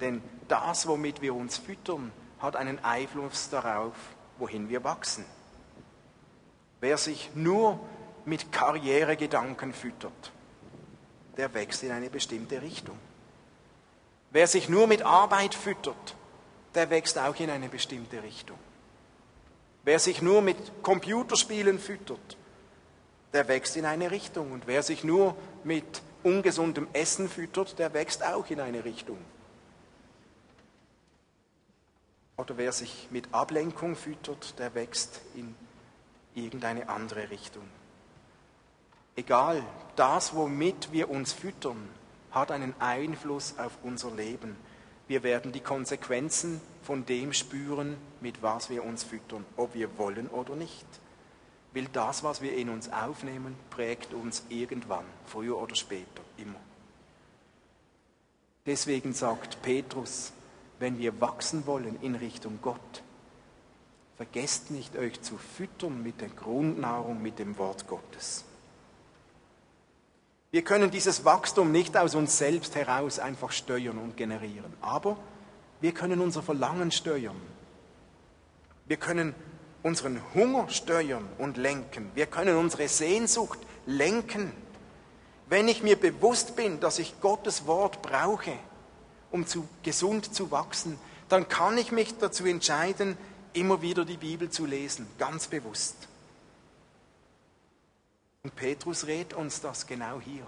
Denn 0.00 0.22
das, 0.48 0.86
womit 0.86 1.20
wir 1.20 1.34
uns 1.34 1.58
füttern, 1.58 2.10
hat 2.38 2.56
einen 2.56 2.82
Einfluss 2.82 3.50
darauf, 3.50 3.92
wohin 4.38 4.70
wir 4.70 4.82
wachsen. 4.82 5.26
Wer 6.80 6.96
sich 6.96 7.32
nur 7.34 7.78
mit 8.24 8.50
Karrieregedanken 8.50 9.74
füttert, 9.74 10.32
der 11.36 11.52
wächst 11.52 11.82
in 11.82 11.90
eine 11.90 12.08
bestimmte 12.08 12.62
Richtung. 12.62 12.96
Wer 14.30 14.46
sich 14.46 14.70
nur 14.70 14.86
mit 14.86 15.02
Arbeit 15.02 15.54
füttert, 15.54 16.16
der 16.74 16.88
wächst 16.88 17.18
auch 17.18 17.38
in 17.38 17.50
eine 17.50 17.68
bestimmte 17.68 18.22
Richtung. 18.22 18.58
Wer 19.84 19.98
sich 19.98 20.22
nur 20.22 20.40
mit 20.40 20.82
Computerspielen 20.82 21.78
füttert, 21.78 22.38
der 23.32 23.48
wächst 23.48 23.76
in 23.76 23.84
eine 23.84 24.10
Richtung. 24.10 24.52
Und 24.52 24.66
wer 24.66 24.82
sich 24.82 25.04
nur 25.04 25.36
mit 25.64 26.02
ungesundem 26.22 26.88
Essen 26.92 27.28
füttert, 27.28 27.78
der 27.78 27.92
wächst 27.94 28.24
auch 28.24 28.48
in 28.50 28.60
eine 28.60 28.84
Richtung. 28.84 29.18
Oder 32.36 32.56
wer 32.56 32.72
sich 32.72 33.08
mit 33.10 33.34
Ablenkung 33.34 33.96
füttert, 33.96 34.58
der 34.58 34.74
wächst 34.74 35.20
in 35.34 35.54
irgendeine 36.34 36.88
andere 36.88 37.30
Richtung. 37.30 37.64
Egal, 39.16 39.64
das, 39.96 40.34
womit 40.34 40.92
wir 40.92 41.10
uns 41.10 41.32
füttern, 41.32 41.88
hat 42.30 42.52
einen 42.52 42.74
Einfluss 42.78 43.58
auf 43.58 43.72
unser 43.82 44.12
Leben. 44.12 44.56
Wir 45.08 45.24
werden 45.24 45.50
die 45.50 45.60
Konsequenzen 45.60 46.60
von 46.82 47.04
dem 47.04 47.32
spüren, 47.32 47.96
mit 48.20 48.42
was 48.42 48.70
wir 48.70 48.84
uns 48.84 49.02
füttern, 49.02 49.44
ob 49.56 49.74
wir 49.74 49.98
wollen 49.98 50.28
oder 50.28 50.54
nicht. 50.54 50.86
Weil 51.74 51.86
das, 51.92 52.22
was 52.22 52.40
wir 52.40 52.56
in 52.56 52.70
uns 52.70 52.90
aufnehmen, 52.92 53.56
prägt 53.70 54.14
uns 54.14 54.42
irgendwann, 54.48 55.04
früher 55.26 55.58
oder 55.58 55.74
später, 55.74 56.22
immer. 56.36 56.58
Deswegen 58.66 59.12
sagt 59.12 59.62
Petrus, 59.62 60.32
wenn 60.78 60.98
wir 60.98 61.20
wachsen 61.20 61.66
wollen 61.66 61.98
in 62.02 62.14
Richtung 62.14 62.58
Gott, 62.62 63.02
vergesst 64.16 64.70
nicht, 64.70 64.96
euch 64.96 65.20
zu 65.22 65.38
füttern 65.38 66.02
mit 66.02 66.20
der 66.20 66.28
Grundnahrung, 66.28 67.22
mit 67.22 67.38
dem 67.38 67.56
Wort 67.58 67.86
Gottes. 67.86 68.44
Wir 70.50 70.62
können 70.62 70.90
dieses 70.90 71.24
Wachstum 71.24 71.72
nicht 71.72 71.96
aus 71.96 72.14
uns 72.14 72.38
selbst 72.38 72.74
heraus 72.74 73.18
einfach 73.18 73.52
steuern 73.52 73.98
und 73.98 74.16
generieren, 74.16 74.72
aber 74.80 75.18
wir 75.80 75.92
können 75.92 76.20
unser 76.20 76.42
Verlangen 76.42 76.90
steuern. 76.90 77.40
Wir 78.86 78.96
können 78.96 79.34
unseren 79.82 80.20
Hunger 80.34 80.68
steuern 80.68 81.28
und 81.38 81.56
lenken. 81.56 82.10
Wir 82.14 82.26
können 82.26 82.56
unsere 82.56 82.88
Sehnsucht 82.88 83.58
lenken. 83.86 84.52
Wenn 85.48 85.68
ich 85.68 85.82
mir 85.82 85.96
bewusst 85.96 86.56
bin, 86.56 86.80
dass 86.80 86.98
ich 86.98 87.20
Gottes 87.20 87.66
Wort 87.66 88.02
brauche, 88.02 88.52
um 89.30 89.46
zu, 89.46 89.66
gesund 89.82 90.34
zu 90.34 90.50
wachsen, 90.50 90.98
dann 91.28 91.48
kann 91.48 91.78
ich 91.78 91.92
mich 91.92 92.16
dazu 92.18 92.44
entscheiden, 92.46 93.16
immer 93.52 93.82
wieder 93.82 94.04
die 94.04 94.16
Bibel 94.16 94.50
zu 94.50 94.66
lesen, 94.66 95.06
ganz 95.18 95.46
bewusst. 95.46 95.96
Und 98.42 98.54
Petrus 98.56 99.06
rät 99.06 99.34
uns 99.34 99.60
das 99.60 99.86
genau 99.86 100.20
hier. 100.20 100.46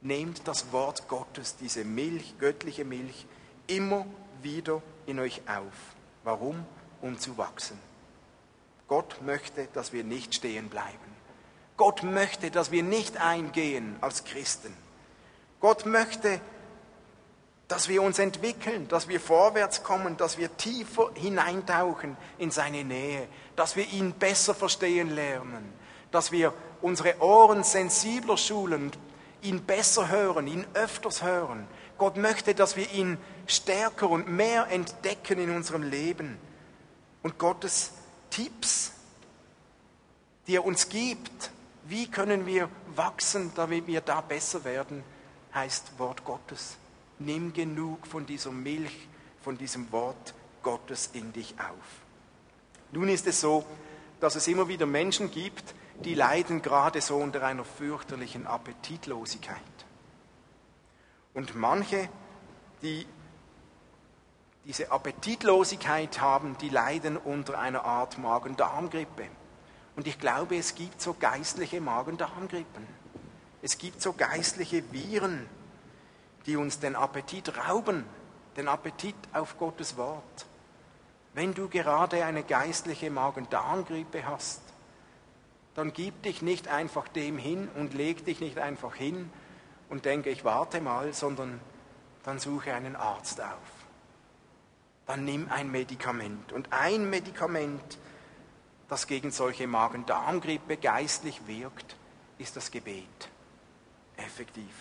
Nehmt 0.00 0.46
das 0.46 0.72
Wort 0.72 1.08
Gottes, 1.08 1.56
diese 1.56 1.84
Milch, 1.84 2.34
göttliche 2.38 2.84
Milch, 2.84 3.26
immer 3.66 4.06
wieder 4.42 4.82
in 5.06 5.18
euch 5.18 5.42
auf. 5.48 5.74
Warum? 6.22 6.64
Um 7.06 7.18
zu 7.20 7.38
wachsen. 7.38 7.78
Gott 8.88 9.22
möchte, 9.22 9.68
dass 9.74 9.92
wir 9.92 10.02
nicht 10.02 10.34
stehen 10.34 10.68
bleiben. 10.68 11.16
Gott 11.76 12.02
möchte, 12.02 12.50
dass 12.50 12.72
wir 12.72 12.82
nicht 12.82 13.16
eingehen 13.18 13.96
als 14.00 14.24
Christen. 14.24 14.74
Gott 15.60 15.86
möchte, 15.86 16.40
dass 17.68 17.88
wir 17.88 18.02
uns 18.02 18.18
entwickeln, 18.18 18.88
dass 18.88 19.06
wir 19.06 19.20
vorwärts 19.20 19.84
kommen, 19.84 20.16
dass 20.16 20.36
wir 20.36 20.56
tiefer 20.56 21.10
hineintauchen 21.14 22.16
in 22.38 22.50
seine 22.50 22.82
Nähe, 22.82 23.28
dass 23.54 23.76
wir 23.76 23.86
ihn 23.88 24.12
besser 24.12 24.54
verstehen 24.54 25.10
lernen, 25.10 25.72
dass 26.10 26.32
wir 26.32 26.52
unsere 26.82 27.20
Ohren 27.20 27.62
sensibler 27.62 28.36
schulen, 28.36 28.90
ihn 29.42 29.62
besser 29.62 30.08
hören, 30.08 30.48
ihn 30.48 30.66
öfters 30.74 31.22
hören. 31.22 31.68
Gott 31.98 32.16
möchte, 32.16 32.52
dass 32.52 32.76
wir 32.76 32.90
ihn 32.90 33.16
stärker 33.46 34.10
und 34.10 34.28
mehr 34.28 34.66
entdecken 34.70 35.38
in 35.38 35.54
unserem 35.54 35.84
Leben. 35.84 36.38
Und 37.26 37.40
Gottes 37.40 37.90
Tipps, 38.30 38.92
die 40.46 40.54
er 40.54 40.64
uns 40.64 40.88
gibt, 40.88 41.50
wie 41.88 42.08
können 42.08 42.46
wir 42.46 42.68
wachsen, 42.94 43.50
damit 43.56 43.88
wir 43.88 44.00
da 44.00 44.20
besser 44.20 44.62
werden, 44.62 45.02
heißt 45.52 45.98
Wort 45.98 46.24
Gottes. 46.24 46.76
Nimm 47.18 47.52
genug 47.52 48.06
von 48.06 48.26
dieser 48.26 48.52
Milch, 48.52 49.08
von 49.42 49.58
diesem 49.58 49.90
Wort 49.90 50.34
Gottes 50.62 51.10
in 51.14 51.32
dich 51.32 51.56
auf. 51.58 52.04
Nun 52.92 53.08
ist 53.08 53.26
es 53.26 53.40
so, 53.40 53.66
dass 54.20 54.36
es 54.36 54.46
immer 54.46 54.68
wieder 54.68 54.86
Menschen 54.86 55.32
gibt, 55.32 55.74
die 56.04 56.14
leiden 56.14 56.62
gerade 56.62 57.00
so 57.00 57.16
unter 57.16 57.42
einer 57.42 57.64
fürchterlichen 57.64 58.46
Appetitlosigkeit. 58.46 59.58
Und 61.34 61.56
manche, 61.56 62.08
die 62.82 63.04
diese 64.66 64.90
Appetitlosigkeit 64.90 66.20
haben, 66.20 66.58
die 66.58 66.68
leiden 66.68 67.16
unter 67.16 67.56
einer 67.56 67.84
Art 67.84 68.18
Magen-Darm-Grippe. 68.18 69.28
Und 69.94 70.08
ich 70.08 70.18
glaube, 70.18 70.56
es 70.56 70.74
gibt 70.74 71.00
so 71.00 71.14
geistliche 71.14 71.80
Magen-Darm-Grippen. 71.80 72.84
Es 73.62 73.78
gibt 73.78 74.02
so 74.02 74.12
geistliche 74.12 74.82
Viren, 74.90 75.46
die 76.46 76.56
uns 76.56 76.80
den 76.80 76.96
Appetit 76.96 77.56
rauben, 77.56 78.04
den 78.56 78.66
Appetit 78.66 79.14
auf 79.32 79.56
Gottes 79.56 79.96
Wort. 79.96 80.46
Wenn 81.32 81.54
du 81.54 81.68
gerade 81.68 82.24
eine 82.24 82.42
geistliche 82.42 83.08
Magen-Darm-Grippe 83.08 84.26
hast, 84.26 84.62
dann 85.76 85.92
gib 85.92 86.24
dich 86.24 86.42
nicht 86.42 86.66
einfach 86.66 87.06
dem 87.06 87.38
hin 87.38 87.68
und 87.76 87.94
leg 87.94 88.24
dich 88.24 88.40
nicht 88.40 88.58
einfach 88.58 88.96
hin 88.96 89.30
und 89.90 90.06
denke, 90.06 90.30
ich 90.30 90.44
warte 90.44 90.80
mal, 90.80 91.12
sondern 91.12 91.60
dann 92.24 92.40
suche 92.40 92.74
einen 92.74 92.96
Arzt 92.96 93.40
auf. 93.40 93.75
Dann 95.06 95.24
nimm 95.24 95.48
ein 95.50 95.70
Medikament. 95.70 96.52
Und 96.52 96.72
ein 96.72 97.08
Medikament, 97.08 97.98
das 98.88 99.06
gegen 99.06 99.30
solche 99.30 99.66
Magen-Darm-Grippe 99.66 100.76
geistlich 100.76 101.46
wirkt, 101.46 101.96
ist 102.38 102.56
das 102.56 102.70
Gebet. 102.70 103.30
Effektiv. 104.16 104.72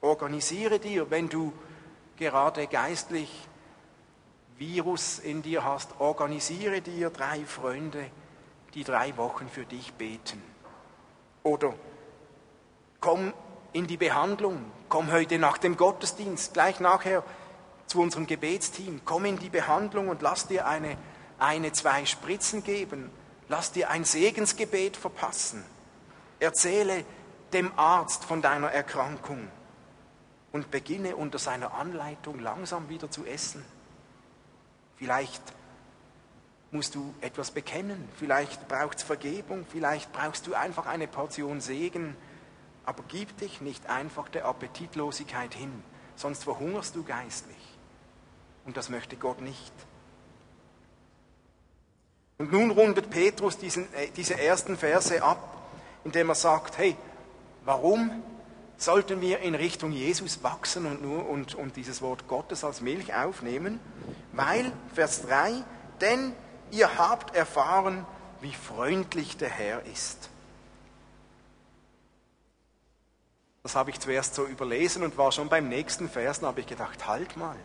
Organisiere 0.00 0.78
dir, 0.78 1.10
wenn 1.10 1.28
du 1.28 1.52
gerade 2.16 2.66
geistlich 2.66 3.48
Virus 4.56 5.18
in 5.18 5.42
dir 5.42 5.64
hast, 5.64 5.98
organisiere 6.00 6.82
dir 6.82 7.10
drei 7.10 7.44
Freunde, 7.44 8.10
die 8.74 8.84
drei 8.84 9.16
Wochen 9.16 9.48
für 9.48 9.64
dich 9.64 9.94
beten. 9.94 10.42
Oder 11.42 11.74
komm 13.00 13.32
in 13.72 13.86
die 13.86 13.96
Behandlung, 13.96 14.70
komm 14.88 15.10
heute 15.10 15.38
nach 15.38 15.58
dem 15.58 15.76
Gottesdienst, 15.76 16.52
gleich 16.52 16.80
nachher 16.80 17.24
zu 17.90 18.00
unserem 18.00 18.28
Gebetsteam, 18.28 19.00
komm 19.04 19.24
in 19.24 19.36
die 19.36 19.48
Behandlung 19.48 20.08
und 20.08 20.22
lass 20.22 20.46
dir 20.46 20.64
eine, 20.68 20.96
eine, 21.40 21.72
zwei 21.72 22.06
Spritzen 22.06 22.62
geben, 22.62 23.10
lass 23.48 23.72
dir 23.72 23.90
ein 23.90 24.04
Segensgebet 24.04 24.96
verpassen. 24.96 25.64
Erzähle 26.38 27.04
dem 27.52 27.76
Arzt 27.76 28.24
von 28.24 28.42
deiner 28.42 28.70
Erkrankung 28.70 29.48
und 30.52 30.70
beginne 30.70 31.16
unter 31.16 31.40
seiner 31.40 31.74
Anleitung 31.74 32.38
langsam 32.38 32.88
wieder 32.88 33.10
zu 33.10 33.26
essen. 33.26 33.64
Vielleicht 34.96 35.42
musst 36.70 36.94
du 36.94 37.12
etwas 37.20 37.50
bekennen, 37.50 38.08
vielleicht 38.16 38.68
braucht 38.68 38.98
es 38.98 39.02
Vergebung, 39.02 39.66
vielleicht 39.68 40.12
brauchst 40.12 40.46
du 40.46 40.54
einfach 40.54 40.86
eine 40.86 41.08
Portion 41.08 41.60
Segen, 41.60 42.16
aber 42.86 43.02
gib 43.08 43.36
dich 43.38 43.60
nicht 43.60 43.90
einfach 43.90 44.28
der 44.28 44.44
Appetitlosigkeit 44.44 45.54
hin, 45.54 45.82
sonst 46.14 46.44
verhungerst 46.44 46.94
du 46.94 47.02
geistlich. 47.02 47.69
Und 48.70 48.76
das 48.76 48.88
möchte 48.88 49.16
Gott 49.16 49.40
nicht. 49.40 49.72
Und 52.38 52.52
nun 52.52 52.70
rundet 52.70 53.10
Petrus 53.10 53.58
diesen, 53.58 53.92
äh, 53.94 54.10
diese 54.14 54.40
ersten 54.40 54.76
Verse 54.76 55.20
ab, 55.24 55.72
indem 56.04 56.28
er 56.28 56.36
sagt, 56.36 56.78
hey, 56.78 56.96
warum 57.64 58.22
sollten 58.76 59.20
wir 59.20 59.40
in 59.40 59.56
Richtung 59.56 59.90
Jesus 59.90 60.44
wachsen 60.44 60.86
und, 60.86 61.02
nur, 61.02 61.28
und, 61.28 61.56
und 61.56 61.74
dieses 61.74 62.00
Wort 62.00 62.28
Gottes 62.28 62.62
als 62.62 62.80
Milch 62.80 63.12
aufnehmen? 63.12 63.80
Weil, 64.30 64.70
Vers 64.94 65.22
3, 65.22 65.64
denn 66.00 66.32
ihr 66.70 66.96
habt 66.96 67.34
erfahren, 67.34 68.06
wie 68.40 68.54
freundlich 68.54 69.36
der 69.36 69.50
Herr 69.50 69.84
ist. 69.86 70.30
Das 73.64 73.74
habe 73.74 73.90
ich 73.90 73.98
zuerst 73.98 74.36
so 74.36 74.46
überlesen 74.46 75.02
und 75.02 75.18
war 75.18 75.32
schon 75.32 75.48
beim 75.48 75.68
nächsten 75.68 76.08
Vers, 76.08 76.38
da 76.38 76.46
habe 76.46 76.60
ich 76.60 76.68
gedacht, 76.68 77.08
halt 77.08 77.36
mal. 77.36 77.56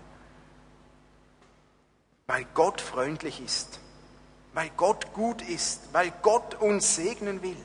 Weil 2.28 2.46
Gott 2.54 2.82
freundlich 2.82 3.42
ist, 3.44 3.80
weil 4.54 4.70
Gott 4.78 5.14
gut 5.14 5.42
ist, 5.42 5.82
weil 5.92 6.12
Gott 6.22 6.56
uns 6.56 6.96
segnen 6.96 7.42
will. 7.42 7.58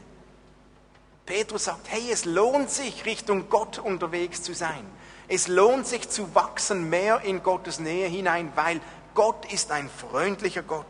Petrus 1.27 1.65
sagt, 1.65 1.91
hey, 1.91 2.11
es 2.11 2.25
lohnt 2.25 2.71
sich, 2.71 3.05
Richtung 3.07 3.49
Gott 3.49 3.79
unterwegs 3.79 4.43
zu 4.43 4.55
sein. 4.55 4.85
Es 5.29 5.47
lohnt 5.49 5.87
sich 5.87 6.09
zu 6.09 6.35
wachsen 6.35 6.91
mehr 6.91 7.21
in 7.21 7.43
Gottes 7.43 7.79
Nähe 7.79 8.09
hinein, 8.09 8.53
weil 8.57 8.81
Gott 9.15 9.51
ist 9.53 9.71
ein 9.71 9.89
freundlicher 9.89 10.63
Gott 10.63 10.87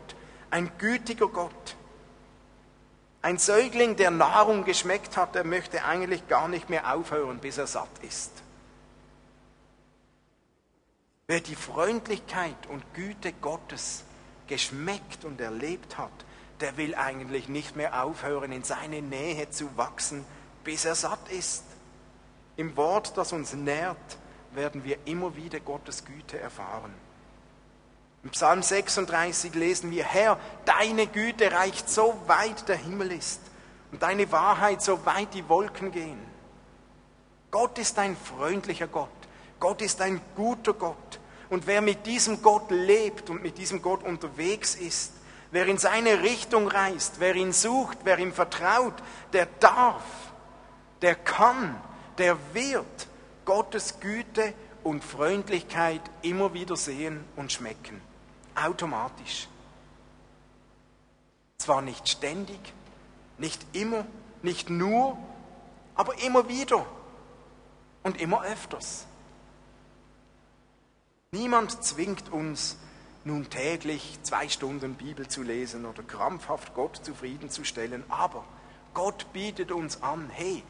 ein 0.51 0.69
gütiger 0.77 1.27
Gott. 1.27 1.75
Ein 3.23 3.37
Säugling, 3.37 3.95
der 3.95 4.11
Nahrung 4.11 4.65
geschmeckt 4.65 5.15
hat, 5.17 5.35
der 5.35 5.43
möchte 5.43 5.83
eigentlich 5.85 6.27
gar 6.27 6.47
nicht 6.47 6.69
mehr 6.69 6.93
aufhören, 6.93 7.39
bis 7.39 7.57
er 7.57 7.67
satt 7.67 7.89
ist. 8.01 8.31
Wer 11.31 11.39
die 11.39 11.55
Freundlichkeit 11.55 12.67
und 12.67 12.83
Güte 12.93 13.31
Gottes 13.31 14.03
geschmeckt 14.47 15.23
und 15.23 15.39
erlebt 15.39 15.97
hat, 15.97 16.11
der 16.59 16.75
will 16.75 16.93
eigentlich 16.93 17.47
nicht 17.47 17.77
mehr 17.77 18.03
aufhören, 18.03 18.51
in 18.51 18.65
seine 18.65 19.01
Nähe 19.01 19.49
zu 19.49 19.77
wachsen, 19.77 20.25
bis 20.65 20.83
er 20.83 20.95
satt 20.95 21.29
ist. 21.29 21.63
Im 22.57 22.75
Wort, 22.75 23.15
das 23.15 23.31
uns 23.31 23.53
nährt, 23.53 24.17
werden 24.55 24.83
wir 24.83 24.97
immer 25.05 25.33
wieder 25.37 25.61
Gottes 25.61 26.03
Güte 26.03 26.37
erfahren. 26.37 26.93
Im 28.25 28.31
Psalm 28.31 28.61
36 28.61 29.55
lesen 29.55 29.89
wir, 29.89 30.03
Herr, 30.03 30.37
deine 30.65 31.07
Güte 31.07 31.49
reicht 31.49 31.89
so 31.89 32.21
weit 32.27 32.67
der 32.67 32.75
Himmel 32.75 33.13
ist 33.13 33.39
und 33.93 34.03
deine 34.03 34.29
Wahrheit 34.33 34.81
so 34.81 35.05
weit 35.05 35.33
die 35.33 35.47
Wolken 35.47 35.93
gehen. 35.93 36.19
Gott 37.51 37.77
ist 37.77 37.97
ein 37.99 38.17
freundlicher 38.17 38.87
Gott. 38.87 39.07
Gott 39.61 39.81
ist 39.81 40.01
ein 40.01 40.19
guter 40.35 40.73
Gott. 40.73 41.20
Und 41.51 41.67
wer 41.67 41.81
mit 41.81 42.05
diesem 42.05 42.41
Gott 42.41 42.71
lebt 42.71 43.29
und 43.29 43.43
mit 43.43 43.57
diesem 43.57 43.81
Gott 43.81 44.03
unterwegs 44.03 44.73
ist, 44.73 45.11
wer 45.51 45.67
in 45.67 45.77
seine 45.77 46.21
Richtung 46.23 46.67
reist, 46.67 47.15
wer 47.19 47.35
ihn 47.35 47.51
sucht, 47.51 47.99
wer 48.05 48.17
ihm 48.19 48.31
vertraut, 48.31 48.95
der 49.33 49.47
darf, 49.59 50.03
der 51.01 51.13
kann, 51.13 51.75
der 52.17 52.37
wird 52.53 53.07
Gottes 53.43 53.99
Güte 53.99 54.53
und 54.83 55.03
Freundlichkeit 55.03 56.01
immer 56.21 56.53
wieder 56.53 56.77
sehen 56.77 57.25
und 57.35 57.51
schmecken 57.51 58.01
automatisch. 58.55 59.49
Zwar 61.57 61.81
nicht 61.81 62.07
ständig, 62.07 62.59
nicht 63.37 63.61
immer, 63.73 64.05
nicht 64.41 64.69
nur, 64.69 65.17
aber 65.95 66.17
immer 66.23 66.47
wieder 66.47 66.85
und 68.03 68.21
immer 68.21 68.43
öfters. 68.43 69.05
Niemand 71.33 71.81
zwingt 71.81 72.29
uns, 72.33 72.75
nun 73.23 73.49
täglich 73.49 74.19
zwei 74.21 74.49
Stunden 74.49 74.95
Bibel 74.95 75.29
zu 75.29 75.43
lesen 75.43 75.85
oder 75.85 76.03
krampfhaft 76.03 76.73
Gott 76.73 76.99
zufriedenzustellen, 77.05 78.03
aber 78.09 78.43
Gott 78.93 79.31
bietet 79.31 79.71
uns 79.71 80.03
an, 80.03 80.29
hey, 80.29 80.61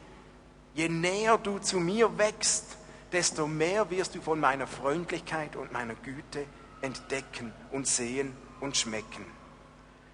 je 0.76 0.88
näher 0.88 1.40
du 1.40 1.58
zu 1.58 1.80
mir 1.80 2.16
wächst, 2.20 2.78
desto 3.12 3.48
mehr 3.48 3.90
wirst 3.90 4.14
du 4.14 4.22
von 4.22 4.40
meiner 4.40 4.68
Freundlichkeit 4.68 5.56
und 5.56 5.72
meiner 5.72 5.96
Güte 5.96 6.46
entdecken 6.82 7.52
und 7.72 7.88
sehen 7.88 8.38
und 8.60 8.78
schmecken. 8.78 9.26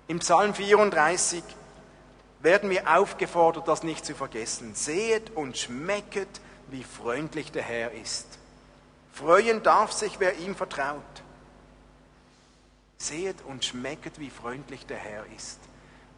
Im 0.07 0.19
Psalm 0.19 0.53
34 0.53 1.43
werden 2.39 2.69
wir 2.69 2.97
aufgefordert, 2.97 3.67
das 3.67 3.83
nicht 3.83 4.05
zu 4.05 4.15
vergessen. 4.15 4.75
Sehet 4.75 5.29
und 5.35 5.57
schmecket, 5.57 6.39
wie 6.69 6.85
freundlich 6.85 7.51
der 7.51 7.63
Herr 7.63 7.91
ist. 7.91 8.39
Freuen 9.17 9.63
darf 9.63 9.93
sich, 9.93 10.19
wer 10.19 10.37
ihm 10.37 10.55
vertraut. 10.55 11.01
Sehet 12.99 13.41
und 13.47 13.65
schmecket, 13.65 14.19
wie 14.19 14.29
freundlich 14.29 14.85
der 14.85 14.97
Herr 14.97 15.25
ist. 15.35 15.59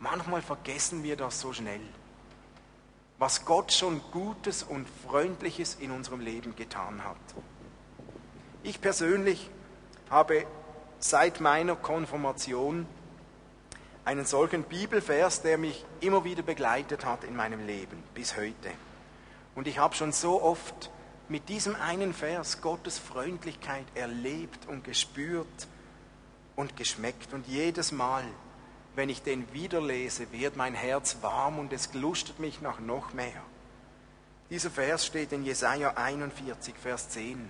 Manchmal 0.02 0.42
vergessen 0.42 1.02
wir 1.02 1.16
das 1.16 1.40
so 1.40 1.54
schnell, 1.54 1.80
was 3.18 3.46
Gott 3.46 3.72
schon 3.72 4.02
Gutes 4.12 4.64
und 4.64 4.86
Freundliches 5.08 5.76
in 5.76 5.92
unserem 5.92 6.20
Leben 6.20 6.58
getan 6.58 7.02
hat. 7.06 7.16
Ich 8.64 8.82
persönlich 8.82 9.50
habe 10.10 10.46
seit 11.00 11.40
meiner 11.40 11.78
Konfirmation 11.78 12.86
einen 14.04 14.26
solchen 14.26 14.64
Bibelvers, 14.64 15.42
der 15.42 15.58
mich 15.58 15.86
immer 16.02 16.26
wieder 16.26 16.44
begleitet 16.44 17.06
hat 17.06 17.24
in 17.24 17.38
meinem 17.38 17.66
Leben 17.66 18.04
bis 18.14 18.36
heute. 18.36 18.72
Und 19.56 19.68
ich 19.68 19.80
habe 19.80 19.96
schon 19.96 20.12
so 20.12 20.42
oft 20.42 20.92
mit 21.30 21.48
diesem 21.48 21.76
einen 21.76 22.14
Vers 22.14 22.62
Gottes 22.62 22.98
Freundlichkeit 22.98 23.86
erlebt 23.94 24.68
und 24.68 24.84
gespürt 24.84 25.68
und 26.56 26.76
geschmeckt. 26.76 27.34
Und 27.34 27.48
jedes 27.48 27.92
Mal, 27.92 28.24
wenn 28.96 29.10
ich 29.10 29.22
den 29.22 29.52
wieder 29.54 29.80
lese, 29.80 30.32
wird 30.32 30.58
mein 30.58 30.74
Herz 30.74 31.18
warm 31.22 31.60
und 31.60 31.72
es 31.72 31.94
lustet 31.94 32.40
mich 32.40 32.62
nach 32.62 32.80
noch 32.80 33.14
mehr. 33.14 33.42
Dieser 34.50 34.72
Vers 34.72 35.06
steht 35.06 35.32
in 35.32 35.46
Jesaja 35.46 35.94
41, 35.96 36.74
Vers 36.76 37.10
10, 37.10 37.48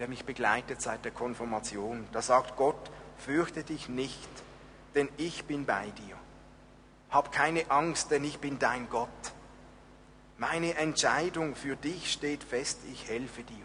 der 0.00 0.08
mich 0.08 0.24
begleitet 0.24 0.82
seit 0.82 1.04
der 1.04 1.12
Konfirmation. 1.12 2.04
Da 2.10 2.20
sagt 2.20 2.56
Gott: 2.56 2.90
Fürchte 3.18 3.62
dich 3.62 3.88
nicht, 3.88 4.28
denn 4.96 5.08
ich 5.16 5.44
bin 5.44 5.64
bei 5.64 5.86
dir. 5.86 6.16
Hab 7.10 7.30
keine 7.30 7.70
Angst, 7.70 8.10
denn 8.10 8.24
ich 8.24 8.40
bin 8.40 8.58
dein 8.58 8.90
Gott. 8.90 9.08
Meine 10.42 10.74
Entscheidung 10.74 11.54
für 11.54 11.76
dich 11.76 12.12
steht 12.12 12.42
fest, 12.42 12.80
ich 12.92 13.08
helfe 13.08 13.44
dir. 13.44 13.64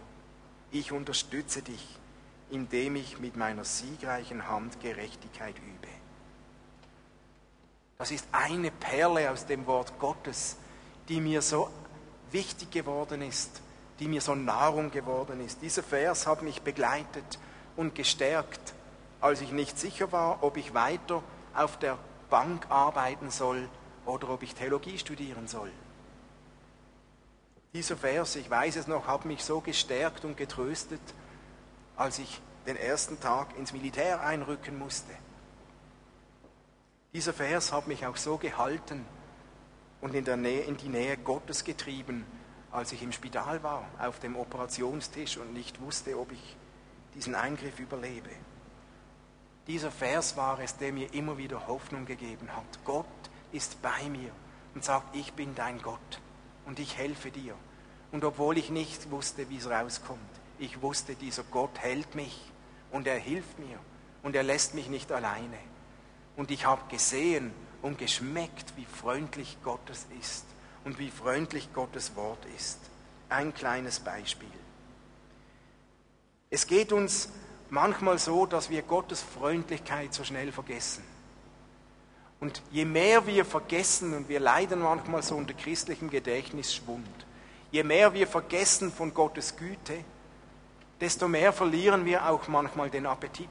Ich 0.70 0.92
unterstütze 0.92 1.63
dich, 1.63 1.98
indem 2.52 2.98
ich 2.98 3.18
mit 3.18 3.36
meiner 3.36 3.63
siegreichen 3.63 4.48
Hand 4.48 4.80
Gerechtigkeit 4.80 5.56
übe. 5.58 5.88
Das 7.98 8.12
ist 8.12 8.28
eine 8.32 8.70
Perle 8.70 9.32
aus 9.32 9.48
dem 9.48 9.66
Wort 9.66 9.98
Gottes, 9.98 10.56
die 11.10 11.20
mir 11.20 11.42
so 11.42 11.68
wichtig 12.30 12.70
geworden 12.70 13.24
ist, 13.24 13.60
die 14.00 14.08
mir 14.08 14.22
so 14.22 14.36
Nahrung 14.36 14.92
geworden 14.92 15.44
ist. 15.44 15.63
Dieser 15.63 15.82
Vers 15.82 16.28
hat 16.28 16.44
mich 16.44 16.62
begleitet 16.62 17.40
und 17.76 17.96
gestärkt, 17.96 18.76
als 19.20 19.42
ich 19.42 19.52
nicht 19.52 19.80
sicher 19.80 20.12
war, 20.12 20.44
ob 20.44 20.58
ich 20.58 20.76
weiter 20.76 21.24
auf 21.56 21.80
der 21.80 21.98
Bank 22.30 22.70
arbeiten 22.70 23.32
soll 23.32 23.68
oder 24.06 24.30
ob 24.30 24.44
ich 24.44 24.54
Theologie 24.54 25.00
studieren 25.00 25.48
soll. 25.48 25.72
Dieser 27.78 27.96
Vers, 27.96 28.36
ich 28.38 28.50
weiß 28.50 28.76
es 28.78 28.88
noch, 28.88 29.06
hat 29.06 29.26
mich 29.26 29.44
so 29.44 29.62
gestärkt 29.62 30.26
und 30.26 30.36
getröstet, 30.36 31.00
als 31.96 32.18
ich 32.18 32.42
den 32.66 32.76
ersten 32.76 33.20
Tag 33.20 33.56
ins 33.56 33.72
Militär 33.72 34.22
einrücken 34.22 34.80
musste. 34.80 35.13
Dieser 37.13 37.34
Vers 37.34 37.72
hat 37.72 37.86
mich 37.86 38.08
auch 38.08 38.18
so 38.18 38.38
gehalten 38.38 39.06
und 40.02 40.16
in, 40.16 40.24
Nähe, 40.42 40.62
in 40.62 40.78
die 40.78 40.90
Nähe 40.90 41.18
Gottes 41.18 41.63
getrieben, 41.63 42.26
als 42.72 42.94
ich 42.94 43.04
im 43.04 43.12
Spital 43.12 43.62
war, 43.62 43.88
auf 44.00 44.20
dem 44.22 44.38
Operationstisch 44.38 45.38
und 45.38 45.54
nicht 45.54 45.80
wusste, 45.80 46.18
ob 46.18 46.32
ich 46.32 46.58
diesen 47.13 47.36
Eingriff 47.36 47.80
überlebe. 47.80 48.32
Dieser 49.68 49.92
Vers 49.92 50.36
war 50.36 50.58
es, 50.62 50.78
der 50.78 50.92
mir 50.92 51.13
immer 51.13 51.38
wieder 51.38 51.68
Hoffnung 51.68 52.08
gegeben 52.08 52.50
hat. 52.56 52.84
Gott 52.86 53.06
ist 53.52 53.80
bei 53.84 54.10
mir 54.10 54.32
und 54.74 54.84
sagt, 54.84 55.16
ich 55.16 55.34
bin 55.34 55.54
dein 55.54 55.80
Gott 55.80 56.20
und 56.66 56.80
ich 56.80 56.98
helfe 56.98 57.30
dir. 57.30 57.54
Und 58.12 58.24
obwohl 58.24 58.58
ich 58.58 58.70
nicht 58.70 59.12
wusste, 59.12 59.50
wie 59.50 59.58
es 59.58 59.70
rauskommt, 59.70 60.20
ich 60.60 60.82
wusste, 60.82 61.15
dieser 61.15 61.43
Gott 61.43 61.78
hält 61.80 62.15
mich 62.15 62.52
und 62.91 63.06
er 63.08 63.17
hilft 63.20 63.60
mir 63.60 63.78
und 64.24 64.36
er 64.36 64.43
lässt 64.43 64.74
mich 64.74 64.89
nicht 64.89 65.12
alleine. 65.12 65.58
Und 66.36 66.52
ich 66.52 66.65
habe 66.65 66.82
gesehen 66.89 67.52
und 67.82 67.98
geschmeckt, 67.98 68.74
wie 68.76 68.86
freundlich 68.86 69.58
Gottes 69.63 70.08
ist 70.20 70.46
und 70.86 71.00
wie 71.00 71.12
freundlich 71.12 71.74
Gottes 71.74 72.15
Wort 72.15 72.43
ist. 72.56 72.80
Ein 73.30 73.54
kleines 73.54 74.00
Beispiel. 74.00 74.48
Es 76.50 76.65
geht 76.65 76.93
uns 76.93 77.30
manchmal 77.70 78.17
so, 78.20 78.46
dass 78.46 78.70
wir 78.70 78.82
Gottes 78.82 79.22
Freundlichkeit 79.22 80.13
so 80.13 80.24
schnell 80.24 80.52
vergessen. 80.52 81.04
Und 82.39 82.62
je 82.72 82.86
mehr 82.86 83.26
wir 83.28 83.43
vergessen, 83.46 84.13
und 84.13 84.30
wir 84.30 84.39
leiden 84.39 84.80
manchmal 84.80 85.24
so 85.24 85.36
unter 85.36 85.54
christlichem 85.54 86.10
Gedächtnisschwund, 86.10 87.27
je 87.71 87.84
mehr 87.84 88.13
wir 88.13 88.27
vergessen 88.27 88.91
von 88.91 89.13
Gottes 89.13 89.56
Güte, 89.56 90.03
desto 90.99 91.27
mehr 91.27 91.53
verlieren 91.53 92.06
wir 92.06 92.30
auch 92.30 92.47
manchmal 92.47 92.89
den 92.89 93.06
Appetit. 93.06 93.49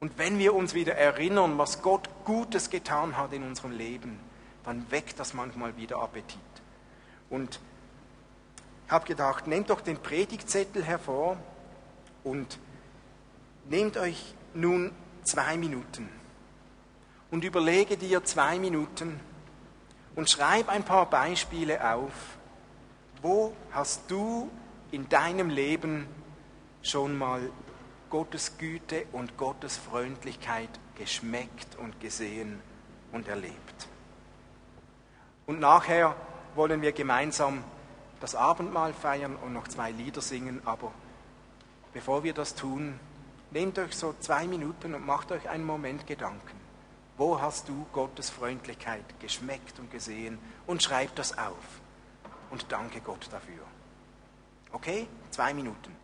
Und 0.00 0.16
wenn 0.16 0.38
wir 0.38 0.54
uns 0.54 0.74
wieder 0.74 0.94
erinnern, 0.94 1.58
was 1.58 1.82
Gott 1.82 2.08
Gutes 2.24 2.70
getan 2.70 3.16
hat 3.16 3.32
in 3.32 3.42
unserem 3.42 3.72
Leben, 3.72 4.18
dann 4.64 4.90
weckt 4.90 5.18
das 5.18 5.34
manchmal 5.34 5.76
wieder 5.76 5.98
Appetit. 5.98 6.38
Und 7.28 7.60
ich 8.86 8.92
habe 8.92 9.06
gedacht, 9.06 9.46
nehmt 9.46 9.70
doch 9.70 9.80
den 9.80 9.98
Predigtzettel 9.98 10.82
hervor 10.82 11.36
und 12.24 12.58
nehmt 13.68 13.96
euch 13.96 14.34
nun 14.54 14.90
zwei 15.22 15.56
Minuten 15.56 16.08
und 17.30 17.44
überlege 17.44 17.96
dir 17.96 18.24
zwei 18.24 18.58
Minuten 18.58 19.20
und 20.20 20.28
schreib 20.28 20.68
ein 20.68 20.82
paar 20.82 21.06
Beispiele 21.06 21.94
auf. 21.94 22.12
Wo 23.22 23.54
hast 23.72 24.02
du 24.10 24.50
in 24.90 25.08
deinem 25.08 25.48
Leben 25.48 26.06
schon 26.82 27.16
mal 27.16 27.50
Gottes 28.10 28.58
Güte 28.58 29.06
und 29.12 29.38
Gottes 29.38 29.78
Freundlichkeit 29.78 30.68
geschmeckt 30.98 31.78
und 31.78 31.98
gesehen 32.00 32.60
und 33.12 33.28
erlebt? 33.28 33.88
Und 35.46 35.58
nachher 35.58 36.14
wollen 36.54 36.82
wir 36.82 36.92
gemeinsam 36.92 37.64
das 38.20 38.34
Abendmahl 38.34 38.92
feiern 38.92 39.36
und 39.36 39.54
noch 39.54 39.68
zwei 39.68 39.90
Lieder 39.90 40.20
singen, 40.20 40.60
aber 40.66 40.92
bevor 41.94 42.24
wir 42.24 42.34
das 42.34 42.54
tun, 42.54 43.00
nehmt 43.52 43.78
euch 43.78 43.96
so 43.96 44.14
zwei 44.20 44.46
Minuten 44.46 44.94
und 44.94 45.06
macht 45.06 45.32
euch 45.32 45.48
einen 45.48 45.64
Moment 45.64 46.06
Gedanken. 46.06 46.59
Wo 47.20 47.38
hast 47.38 47.68
du 47.68 47.84
Gottes 47.92 48.30
Freundlichkeit 48.30 49.04
geschmeckt 49.20 49.78
und 49.78 49.90
gesehen? 49.90 50.38
Und 50.66 50.82
schreib 50.82 51.14
das 51.16 51.36
auf. 51.36 51.82
Und 52.48 52.64
danke 52.70 53.02
Gott 53.02 53.28
dafür. 53.30 53.62
Okay? 54.72 55.06
Zwei 55.30 55.52
Minuten. 55.52 55.94